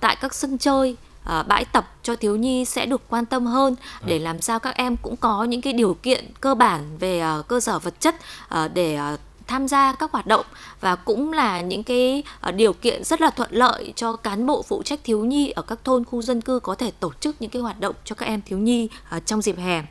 tại 0.00 0.16
các 0.16 0.34
sân 0.34 0.58
chơi 0.58 0.96
à, 1.24 1.42
bãi 1.42 1.64
tập 1.64 1.90
cho 2.02 2.16
thiếu 2.16 2.36
nhi 2.36 2.64
sẽ 2.64 2.86
được 2.86 3.02
quan 3.08 3.26
tâm 3.26 3.46
hơn 3.46 3.76
để 4.06 4.18
làm 4.18 4.40
sao 4.40 4.58
các 4.58 4.76
em 4.76 4.96
cũng 4.96 5.16
có 5.16 5.44
những 5.44 5.60
cái 5.60 5.72
điều 5.72 5.94
kiện 5.94 6.24
cơ 6.40 6.54
bản 6.54 6.98
về 6.98 7.22
uh, 7.38 7.48
cơ 7.48 7.60
sở 7.60 7.78
vật 7.78 8.00
chất 8.00 8.14
uh, 8.54 8.70
để 8.74 8.98
tham 9.46 9.68
gia 9.68 9.92
các 9.92 10.12
hoạt 10.12 10.26
động 10.26 10.46
và 10.80 10.96
cũng 10.96 11.32
là 11.32 11.60
những 11.60 11.82
cái 11.82 12.22
điều 12.56 12.72
kiện 12.72 13.04
rất 13.04 13.20
là 13.20 13.30
thuận 13.30 13.52
lợi 13.52 13.92
cho 13.96 14.16
cán 14.16 14.46
bộ 14.46 14.62
phụ 14.62 14.82
trách 14.82 15.00
thiếu 15.04 15.24
nhi 15.24 15.50
ở 15.50 15.62
các 15.62 15.78
thôn 15.84 16.04
khu 16.04 16.22
dân 16.22 16.40
cư 16.40 16.60
có 16.60 16.74
thể 16.74 16.90
tổ 17.00 17.12
chức 17.20 17.36
những 17.40 17.50
cái 17.50 17.62
hoạt 17.62 17.80
động 17.80 17.94
cho 18.04 18.14
các 18.14 18.26
em 18.26 18.42
thiếu 18.42 18.58
nhi 18.58 18.88
trong 19.26 19.42
dịp 19.42 19.58
hè. 19.58 19.82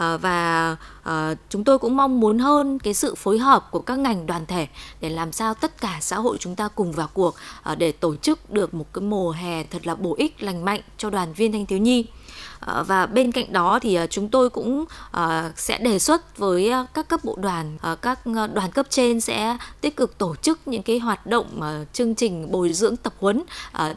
Ờ, 0.00 0.18
và 0.18 0.76
ờ, 1.02 1.34
chúng 1.48 1.64
tôi 1.64 1.78
cũng 1.78 1.96
mong 1.96 2.20
muốn 2.20 2.38
hơn 2.38 2.78
cái 2.78 2.94
sự 2.94 3.14
phối 3.14 3.38
hợp 3.38 3.68
của 3.70 3.78
các 3.78 3.98
ngành 3.98 4.26
đoàn 4.26 4.46
thể 4.46 4.66
để 5.00 5.10
làm 5.10 5.32
sao 5.32 5.54
tất 5.54 5.80
cả 5.80 5.98
xã 6.00 6.16
hội 6.16 6.36
chúng 6.40 6.56
ta 6.56 6.68
cùng 6.68 6.92
vào 6.92 7.08
cuộc 7.14 7.34
ờ, 7.62 7.74
để 7.74 7.92
tổ 7.92 8.16
chức 8.16 8.50
được 8.50 8.74
một 8.74 8.92
cái 8.92 9.02
mùa 9.02 9.30
hè 9.30 9.64
thật 9.64 9.86
là 9.86 9.94
bổ 9.94 10.14
ích, 10.18 10.42
lành 10.42 10.64
mạnh 10.64 10.80
cho 10.96 11.10
đoàn 11.10 11.32
viên 11.32 11.52
thanh 11.52 11.66
thiếu 11.66 11.78
nhi. 11.78 12.06
Ờ, 12.60 12.84
và 12.84 13.06
bên 13.06 13.32
cạnh 13.32 13.52
đó 13.52 13.78
thì 13.82 13.94
ờ, 13.94 14.06
chúng 14.06 14.28
tôi 14.28 14.50
cũng 14.50 14.84
ờ, 15.10 15.52
sẽ 15.56 15.78
đề 15.78 15.98
xuất 15.98 16.38
với 16.38 16.72
các 16.94 17.08
cấp 17.08 17.24
bộ 17.24 17.36
đoàn 17.40 17.78
các 18.02 18.26
đoàn 18.26 18.70
cấp 18.74 18.86
trên 18.90 19.20
sẽ 19.20 19.56
tích 19.80 19.96
cực 19.96 20.18
tổ 20.18 20.34
chức 20.34 20.68
những 20.68 20.82
cái 20.82 20.98
hoạt 20.98 21.26
động 21.26 21.60
chương 21.92 22.14
trình 22.14 22.50
bồi 22.50 22.72
dưỡng 22.72 22.96
tập 22.96 23.12
huấn 23.20 23.42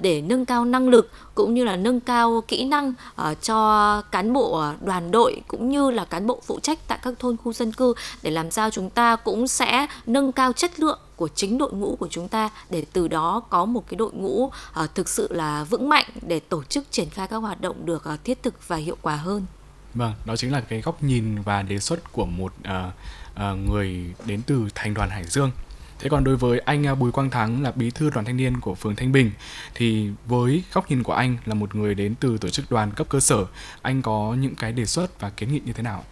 để 0.02 0.22
nâng 0.22 0.46
cao 0.46 0.66
năng 0.66 0.90
lực 0.90 1.10
cũng 1.36 1.54
như 1.54 1.64
là 1.64 1.76
nâng 1.76 2.00
cao 2.00 2.44
kỹ 2.48 2.64
năng 2.64 2.94
cho 3.42 4.02
cán 4.12 4.34
bộ 4.34 4.64
đoàn 4.82 5.12
đội 5.12 5.42
cũng 5.48 5.70
như 5.70 5.92
là 5.92 6.06
cán 6.06 6.28
bộ 6.28 6.42
phụ 6.46 6.60
trách 6.60 6.88
tại 6.88 7.00
các 7.02 7.14
thôn 7.20 7.38
khu 7.38 7.54
dân 7.54 7.72
cư 7.72 7.94
để 8.22 8.32
làm 8.32 8.52
sao 8.52 8.70
chúng 8.70 8.90
ta 8.90 9.16
cũng 9.16 9.48
sẽ 9.48 9.88
nâng 10.06 10.32
cao 10.32 10.54
chất 10.54 10.80
lượng 10.80 11.00
của 11.24 11.30
chính 11.36 11.58
đội 11.58 11.72
ngũ 11.74 11.96
của 11.96 12.08
chúng 12.12 12.28
ta 12.28 12.50
để 12.70 12.86
từ 12.94 13.08
đó 13.08 13.42
có 13.50 13.66
một 13.66 13.84
cái 13.88 13.96
đội 13.96 14.12
ngũ 14.14 14.44
uh, 14.44 14.52
thực 14.96 15.10
sự 15.10 15.28
là 15.32 15.64
vững 15.64 15.90
mạnh 15.90 16.06
để 16.22 16.40
tổ 16.40 16.64
chức 16.64 16.92
triển 16.92 17.10
khai 17.10 17.28
các 17.28 17.38
hoạt 17.38 17.62
động 17.62 17.86
được 17.86 18.04
uh, 18.14 18.24
thiết 18.24 18.44
thực 18.44 18.68
và 18.68 18.76
hiệu 18.76 18.98
quả 19.02 19.16
hơn. 19.16 19.46
Vâng, 19.94 20.14
đó 20.26 20.36
chính 20.36 20.52
là 20.52 20.62
cái 20.62 20.82
góc 20.82 21.04
nhìn 21.04 21.42
và 21.42 21.62
đề 21.62 21.80
xuất 21.80 22.12
của 22.12 22.26
một 22.26 22.54
uh, 22.60 22.94
uh, 23.36 23.58
người 23.70 24.14
đến 24.26 24.42
từ 24.48 24.68
thành 24.76 24.94
đoàn 24.94 25.10
Hải 25.10 25.24
Dương. 25.24 25.52
Thế 26.00 26.10
còn 26.10 26.24
đối 26.24 26.38
với 26.38 26.60
anh 26.60 27.00
Bùi 27.00 27.12
Quang 27.12 27.30
Thắng 27.30 27.64
là 27.64 27.72
bí 27.72 27.92
thư 27.92 28.10
đoàn 28.10 28.26
thanh 28.26 28.38
niên 28.38 28.60
của 28.60 28.76
phường 28.76 28.96
Thanh 28.96 29.12
Bình 29.12 29.32
thì 29.76 30.10
với 30.26 30.64
góc 30.74 30.90
nhìn 30.90 31.04
của 31.04 31.14
anh 31.14 31.38
là 31.46 31.54
một 31.54 31.76
người 31.76 31.96
đến 31.96 32.16
từ 32.20 32.38
tổ 32.38 32.50
chức 32.50 32.72
đoàn 32.72 32.92
cấp 32.92 33.08
cơ 33.10 33.20
sở, 33.20 33.46
anh 33.82 34.02
có 34.02 34.36
những 34.40 34.56
cái 34.56 34.72
đề 34.72 34.86
xuất 34.86 35.22
và 35.22 35.30
kiến 35.30 35.54
nghị 35.54 35.62
như 35.66 35.74
thế 35.74 35.84
nào? 35.84 36.04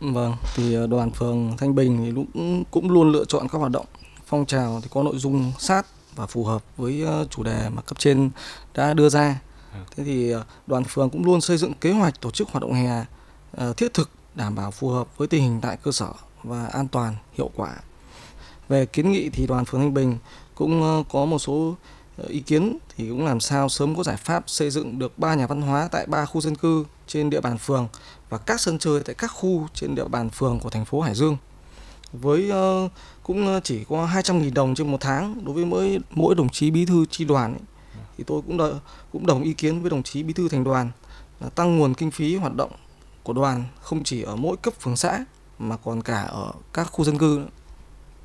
Vâng, 0.00 0.36
thì 0.54 0.76
đoàn 0.90 1.10
phường 1.10 1.56
Thanh 1.56 1.74
Bình 1.74 1.98
thì 2.04 2.12
cũng 2.14 2.64
cũng 2.70 2.90
luôn 2.90 3.12
lựa 3.12 3.24
chọn 3.24 3.48
các 3.48 3.58
hoạt 3.58 3.72
động 3.72 3.86
phong 4.26 4.46
trào 4.46 4.80
thì 4.82 4.88
có 4.90 5.02
nội 5.02 5.18
dung 5.18 5.52
sát 5.58 5.86
và 6.16 6.26
phù 6.26 6.44
hợp 6.44 6.64
với 6.76 7.02
ờ, 7.02 7.26
chủ 7.30 7.42
đề 7.42 7.68
mà 7.68 7.82
cấp 7.82 7.98
trên 7.98 8.30
đã 8.74 8.94
đưa 8.94 9.08
ra. 9.08 9.40
À. 9.72 9.84
Thế 9.96 10.04
thì 10.04 10.30
ờ, 10.30 10.44
đoàn 10.66 10.84
phường 10.84 11.10
cũng 11.10 11.24
luôn 11.24 11.40
xây 11.40 11.56
dựng 11.56 11.74
kế 11.74 11.92
hoạch 11.92 12.20
tổ 12.20 12.30
chức 12.30 12.48
hoạt 12.48 12.62
động 12.62 12.72
hè 12.72 13.04
ờ, 13.52 13.72
thiết 13.72 13.94
thực 13.94 14.10
đảm 14.34 14.54
bảo 14.54 14.70
phù 14.70 14.88
hợp 14.88 15.18
với 15.18 15.28
tình 15.28 15.42
hình 15.42 15.60
tại 15.60 15.76
cơ 15.82 15.92
sở 15.92 16.12
và 16.42 16.66
an 16.66 16.88
toàn, 16.88 17.14
hiệu 17.32 17.50
quả. 17.56 17.76
Về 18.68 18.86
kiến 18.86 19.12
nghị 19.12 19.30
thì 19.30 19.46
đoàn 19.46 19.64
phường 19.64 19.80
Thanh 19.80 19.94
Bình 19.94 20.18
cũng 20.54 21.04
có 21.12 21.24
một 21.24 21.38
số 21.38 21.74
ý 22.28 22.40
kiến 22.40 22.78
thì 22.96 23.08
cũng 23.08 23.24
làm 23.24 23.40
sao 23.40 23.68
sớm 23.68 23.96
có 23.96 24.02
giải 24.02 24.16
pháp 24.16 24.44
xây 24.46 24.70
dựng 24.70 24.98
được 24.98 25.18
ba 25.18 25.34
nhà 25.34 25.46
văn 25.46 25.62
hóa 25.62 25.88
tại 25.92 26.06
ba 26.06 26.24
khu 26.24 26.40
dân 26.40 26.54
cư 26.54 26.84
trên 27.06 27.30
địa 27.30 27.40
bàn 27.40 27.58
phường 27.58 27.88
và 28.28 28.38
các 28.38 28.60
sân 28.60 28.78
chơi 28.78 29.00
tại 29.00 29.14
các 29.14 29.30
khu 29.34 29.68
trên 29.74 29.94
địa 29.94 30.08
bàn 30.08 30.30
phường 30.30 30.60
của 30.60 30.70
thành 30.70 30.84
phố 30.84 31.00
Hải 31.00 31.14
Dương 31.14 31.36
với 32.12 32.52
cũng 33.26 33.60
chỉ 33.64 33.84
có 33.84 34.06
200.000 34.06 34.54
đồng 34.54 34.74
trên 34.74 34.90
một 34.90 35.00
tháng 35.00 35.44
đối 35.44 35.54
với 35.54 35.64
mỗi 35.64 35.98
mỗi 36.10 36.34
đồng 36.34 36.48
chí 36.48 36.70
bí 36.70 36.84
thư 36.86 37.06
chi 37.10 37.24
đoàn 37.24 37.52
ấy, 37.52 37.62
thì 38.18 38.24
tôi 38.26 38.42
cũng 38.46 38.56
đợi, 38.56 38.72
cũng 39.12 39.26
đồng 39.26 39.42
ý 39.42 39.52
kiến 39.52 39.80
với 39.80 39.90
đồng 39.90 40.02
chí 40.02 40.22
bí 40.22 40.32
thư 40.32 40.48
thành 40.48 40.64
đoàn 40.64 40.90
là 41.40 41.48
tăng 41.48 41.76
nguồn 41.76 41.94
kinh 41.94 42.10
phí 42.10 42.36
hoạt 42.36 42.54
động 42.54 42.70
của 43.22 43.32
đoàn 43.32 43.64
không 43.80 44.04
chỉ 44.04 44.22
ở 44.22 44.36
mỗi 44.36 44.56
cấp 44.56 44.74
phường 44.80 44.96
xã 44.96 45.24
mà 45.58 45.76
còn 45.76 46.02
cả 46.02 46.22
ở 46.22 46.52
các 46.72 46.84
khu 46.84 47.04
dân 47.04 47.18
cư 47.18 47.38
nữa. 47.42 47.50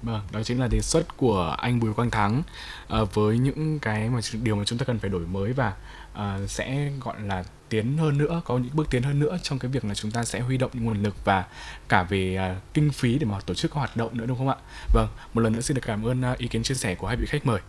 Vâng, 0.01 0.21
đó 0.31 0.43
chính 0.43 0.59
là 0.59 0.67
đề 0.67 0.81
xuất 0.81 1.17
của 1.17 1.55
anh 1.57 1.79
Bùi 1.79 1.93
Quang 1.93 2.09
Thắng 2.09 2.43
à, 2.87 2.99
với 3.13 3.37
những 3.37 3.79
cái 3.79 4.09
mà 4.09 4.19
điều 4.41 4.55
mà 4.55 4.63
chúng 4.65 4.79
ta 4.79 4.85
cần 4.85 4.99
phải 4.99 5.09
đổi 5.09 5.27
mới 5.27 5.53
và 5.53 5.73
à, 6.13 6.39
sẽ 6.47 6.91
gọi 7.01 7.21
là 7.21 7.43
tiến 7.71 7.97
hơn 7.97 8.17
nữa, 8.17 8.41
có 8.45 8.57
những 8.57 8.75
bước 8.75 8.89
tiến 8.89 9.03
hơn 9.03 9.19
nữa 9.19 9.37
trong 9.43 9.59
cái 9.59 9.71
việc 9.71 9.85
là 9.85 9.93
chúng 9.93 10.11
ta 10.11 10.23
sẽ 10.23 10.39
huy 10.39 10.57
động 10.57 10.71
nguồn 10.73 11.03
lực 11.03 11.25
và 11.25 11.45
cả 11.89 12.03
về 12.03 12.35
à, 12.35 12.55
kinh 12.73 12.91
phí 12.91 13.17
để 13.17 13.25
mà 13.25 13.39
tổ 13.45 13.53
chức 13.53 13.71
các 13.71 13.77
hoạt 13.77 13.97
động 13.97 14.17
nữa 14.17 14.25
đúng 14.25 14.37
không 14.37 14.49
ạ? 14.49 14.55
Vâng, 14.93 15.07
một 15.33 15.41
lần 15.41 15.53
nữa 15.53 15.61
xin 15.61 15.75
được 15.75 15.83
cảm 15.85 16.05
ơn 16.05 16.21
à, 16.21 16.35
ý 16.37 16.47
kiến 16.47 16.63
chia 16.63 16.75
sẻ 16.75 16.95
của 16.95 17.07
hai 17.07 17.17
vị 17.17 17.25
khách 17.25 17.45
mời. 17.45 17.61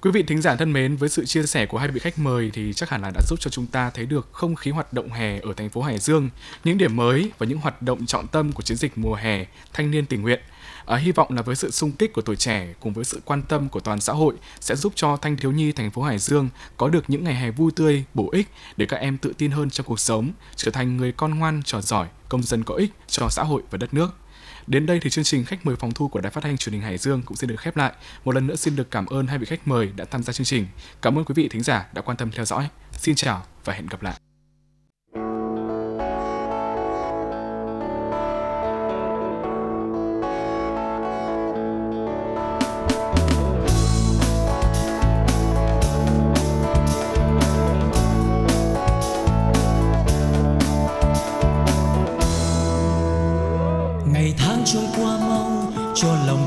Quý 0.00 0.10
vị 0.10 0.22
thính 0.22 0.40
giả 0.40 0.56
thân 0.56 0.72
mến, 0.72 0.96
với 0.96 1.08
sự 1.08 1.24
chia 1.24 1.42
sẻ 1.42 1.66
của 1.66 1.78
hai 1.78 1.88
vị 1.88 2.00
khách 2.00 2.18
mời 2.18 2.50
thì 2.52 2.72
chắc 2.72 2.90
hẳn 2.90 3.02
là 3.02 3.10
đã 3.14 3.20
giúp 3.28 3.40
cho 3.40 3.50
chúng 3.50 3.66
ta 3.66 3.90
thấy 3.90 4.06
được 4.06 4.28
không 4.32 4.54
khí 4.54 4.70
hoạt 4.70 4.92
động 4.92 5.08
hè 5.08 5.40
ở 5.40 5.52
thành 5.56 5.70
phố 5.70 5.82
Hải 5.82 5.98
Dương, 5.98 6.30
những 6.64 6.78
điểm 6.78 6.96
mới 6.96 7.30
và 7.38 7.46
những 7.46 7.58
hoạt 7.58 7.82
động 7.82 8.06
trọng 8.06 8.26
tâm 8.26 8.52
của 8.52 8.62
chiến 8.62 8.76
dịch 8.76 8.98
mùa 8.98 9.14
hè 9.14 9.46
thanh 9.72 9.90
niên 9.90 10.06
tình 10.06 10.22
nguyện. 10.22 10.40
À, 10.86 10.96
hy 10.96 11.12
vọng 11.12 11.28
là 11.30 11.42
với 11.42 11.56
sự 11.56 11.70
sung 11.70 11.92
kích 11.92 12.12
của 12.12 12.22
tuổi 12.22 12.36
trẻ 12.36 12.74
cùng 12.80 12.92
với 12.92 13.04
sự 13.04 13.20
quan 13.24 13.42
tâm 13.42 13.68
của 13.68 13.80
toàn 13.80 14.00
xã 14.00 14.12
hội 14.12 14.34
sẽ 14.60 14.76
giúp 14.76 14.92
cho 14.96 15.16
thanh 15.16 15.36
thiếu 15.36 15.52
nhi 15.52 15.72
thành 15.72 15.90
phố 15.90 16.02
Hải 16.02 16.18
Dương 16.18 16.48
có 16.76 16.88
được 16.88 17.04
những 17.08 17.24
ngày 17.24 17.34
hè 17.34 17.50
vui 17.50 17.72
tươi, 17.76 18.04
bổ 18.14 18.30
ích 18.32 18.48
để 18.76 18.86
các 18.86 18.96
em 18.96 19.18
tự 19.18 19.32
tin 19.38 19.50
hơn 19.50 19.70
trong 19.70 19.86
cuộc 19.86 20.00
sống, 20.00 20.30
trở 20.56 20.70
thành 20.70 20.96
người 20.96 21.12
con 21.12 21.38
ngoan, 21.38 21.62
trò 21.64 21.80
giỏi, 21.80 22.08
công 22.28 22.42
dân 22.42 22.64
có 22.64 22.74
ích 22.74 22.90
cho 23.06 23.28
xã 23.30 23.42
hội 23.42 23.62
và 23.70 23.78
đất 23.78 23.94
nước. 23.94 24.10
Đến 24.66 24.86
đây 24.86 25.00
thì 25.02 25.10
chương 25.10 25.24
trình 25.24 25.44
khách 25.44 25.66
mời 25.66 25.76
phòng 25.76 25.92
thu 25.92 26.08
của 26.08 26.20
Đài 26.20 26.30
Phát 26.30 26.44
thanh 26.44 26.56
Truyền 26.56 26.72
hình 26.72 26.82
Hải 26.82 26.98
Dương 26.98 27.22
cũng 27.22 27.36
xin 27.36 27.50
được 27.50 27.60
khép 27.60 27.76
lại. 27.76 27.92
Một 28.24 28.34
lần 28.34 28.46
nữa 28.46 28.56
xin 28.56 28.76
được 28.76 28.90
cảm 28.90 29.06
ơn 29.06 29.26
hai 29.26 29.38
vị 29.38 29.46
khách 29.46 29.68
mời 29.68 29.90
đã 29.96 30.04
tham 30.04 30.22
gia 30.22 30.32
chương 30.32 30.44
trình. 30.44 30.66
Cảm 31.02 31.18
ơn 31.18 31.24
quý 31.24 31.32
vị 31.36 31.48
thính 31.48 31.62
giả 31.62 31.86
đã 31.92 32.02
quan 32.02 32.16
tâm 32.16 32.30
theo 32.30 32.44
dõi. 32.44 32.68
Xin 32.92 33.14
chào 33.14 33.42
và 33.64 33.72
hẹn 33.72 33.86
gặp 33.86 34.02
lại. 34.02 34.33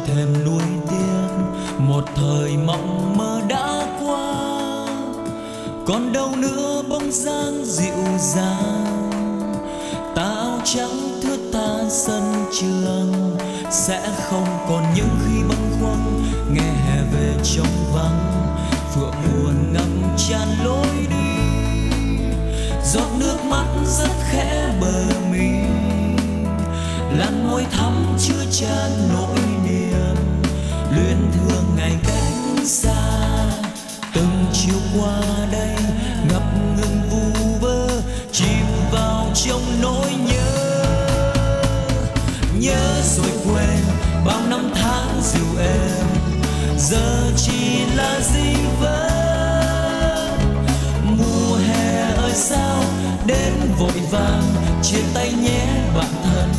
thêm 0.06 0.46
nuối 0.46 0.64
tiếc. 0.90 1.28
Một 1.80 2.04
thời 2.16 2.58
mộng 2.58 3.18
mơ 3.18 3.42
đã 3.50 3.88
qua, 4.02 4.34
còn 5.86 6.14
đâu 6.14 6.36
nữa 6.36 6.82
bóng 6.90 7.12
dáng 7.12 7.66
dịu 7.66 8.04
dàng. 8.20 9.12
Ta 10.16 10.24
áo 10.24 10.60
trắng 10.64 11.20
thưa 11.24 11.38
ta 11.54 11.90
sân 11.90 12.46
trường, 12.60 13.38
sẽ 13.72 14.02
không 14.24 14.48
còn 14.70 14.84
những 14.96 15.10
khi 15.26 15.44
băn 15.50 15.72
khoăn 15.82 16.24
nghe 16.54 16.62
hè 16.62 17.02
về 17.14 17.34
trong 17.44 17.94
vắng, 17.94 18.56
phượng 18.96 19.16
buồn 19.26 19.74
ngập 19.74 20.18
tràn 20.18 20.48
lối 20.66 20.88
đi. 21.10 21.16
Giọt 22.84 23.10
nước 23.20 23.38
mắt 23.50 23.66
rất 23.86 24.12
khẽ 24.32 24.78
bờ 24.82 25.04
mi 25.32 25.52
làn 27.18 27.48
môi 27.50 27.66
thắm 27.72 27.94
chưa 28.20 28.46
tràn 28.52 28.92
nỗi 29.14 29.40
luyến 30.96 31.32
thương 31.34 31.64
ngày 31.76 31.98
cách 32.04 32.66
xa. 32.66 33.04
Từng 34.14 34.46
chiều 34.54 34.80
qua 35.00 35.22
đây, 35.52 35.76
ngập 36.30 36.44
ngừng 36.78 37.02
vu 37.10 37.58
vơ, 37.62 38.02
chìm 38.32 38.66
vào 38.92 39.28
trong 39.34 39.62
nỗi 39.82 40.12
nhớ. 40.28 40.84
Nhớ 42.60 43.02
rồi 43.16 43.32
quên 43.46 43.80
bao 44.26 44.42
năm 44.50 44.72
tháng 44.76 45.22
dịu 45.24 45.60
em 45.60 46.08
giờ 46.78 47.32
chỉ 47.38 47.86
là 47.96 48.20
gì 48.20 48.54
vơ. 48.80 49.10
Mùa 51.04 51.56
hè 51.56 52.02
ơi 52.02 52.32
sao 52.34 52.84
đến 53.26 53.54
vội 53.78 54.02
vàng 54.12 54.44
chia 54.84 55.02
tay 55.14 55.34
nhé 55.44 55.68
bạn 55.96 56.12
thân. 56.24 56.50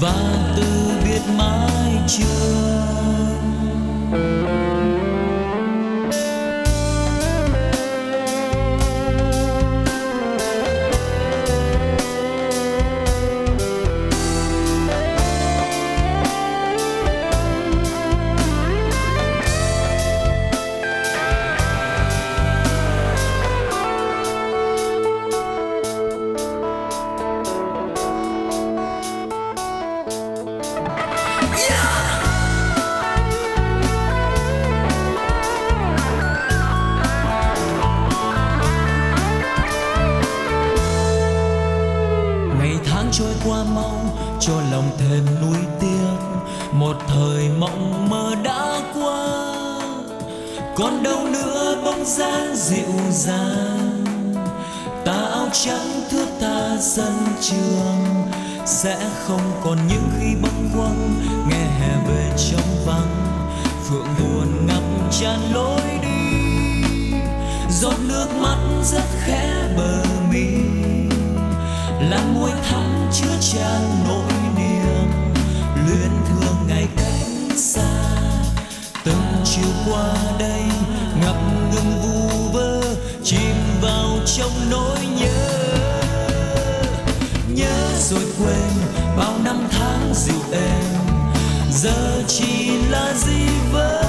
Và 0.00 0.14
từ 0.56 0.90
biệt 1.04 1.22
mãi 1.36 1.92
chưa 2.08 2.63
trắng 55.62 56.02
thước 56.10 56.26
ta 56.40 56.76
dân 56.80 57.12
trường. 57.40 58.04
Sẽ 58.66 58.96
không 59.26 59.60
còn 59.64 59.78
những 59.88 60.10
khi 60.18 60.34
bâng 60.42 60.70
quăng 60.74 61.20
nghe 61.48 61.64
hè 61.80 61.96
về 62.08 62.32
trong 62.50 62.84
vắng. 62.86 63.40
Phượng 63.88 64.06
buồn 64.18 64.66
ngập 64.66 64.82
tràn 65.10 65.52
lối 65.52 65.80
đi. 66.02 66.36
Giọt 67.70 67.94
nước 68.08 68.26
mắt 68.40 68.56
rất 68.84 69.04
khẽ 69.24 69.74
bờ 69.76 70.04
mi. 70.30 70.46
Là 72.10 72.20
môi 72.34 72.50
thắm 72.70 73.10
chứa 73.12 73.36
tràn 73.40 73.82
nỗi 74.08 74.32
niềm. 74.56 75.10
Luyến 75.86 76.10
thương 76.28 76.56
ngày 76.68 76.86
cách 76.96 77.56
xa. 77.56 78.02
Từng 79.04 79.42
chiều 79.44 79.70
qua 79.86 80.14
đây, 80.38 80.62
ngập 81.22 81.36
ngừng 81.72 82.00
vui 82.02 82.13
rồi 88.10 88.24
quên 88.38 88.70
bao 89.16 89.32
năm 89.44 89.68
tháng 89.70 90.14
dịu 90.14 90.40
êm. 90.52 90.84
Giờ 91.70 92.22
chỉ 92.28 92.78
là 92.90 93.14
gì 93.14 93.46
vơ. 93.72 94.02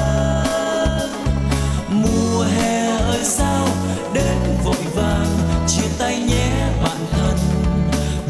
Mùa 1.89 2.43
hè 2.43 2.97
ơi 2.97 3.23
sao 3.23 3.67
đến 4.13 4.37
vội 4.63 4.83
vàng, 4.95 5.37
chia 5.67 5.87
tay 5.97 6.19
nhé 6.19 6.69
bạn 6.83 6.97
thân. 7.11 7.37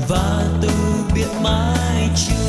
Và 0.07 0.43
từ 0.61 0.69
biệt 1.15 1.29
mai 1.41 2.09
trường. 2.15 2.45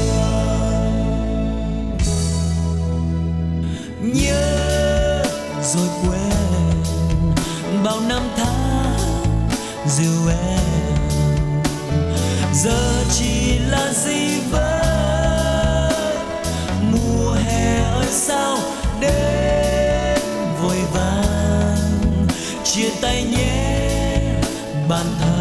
nhớ 4.02 5.22
rồi 5.74 5.88
quên 6.02 6.82
bao 7.84 8.00
năm 8.00 8.22
tháng 8.36 8.98
dịu 9.86 10.28
em 10.28 10.85
giờ 12.54 13.04
chỉ 13.12 13.58
là 13.58 13.92
gì 13.92 14.40
với 14.50 15.96
mùa 16.92 17.32
hè 17.32 17.82
ơi 17.82 18.06
sao 18.10 18.58
đến 19.00 20.20
vội 20.62 20.78
vàng? 20.92 22.26
Chia 22.64 22.90
tay 23.00 23.24
nhé, 23.24 24.40
bạn 24.88 25.06
thân 25.20 25.35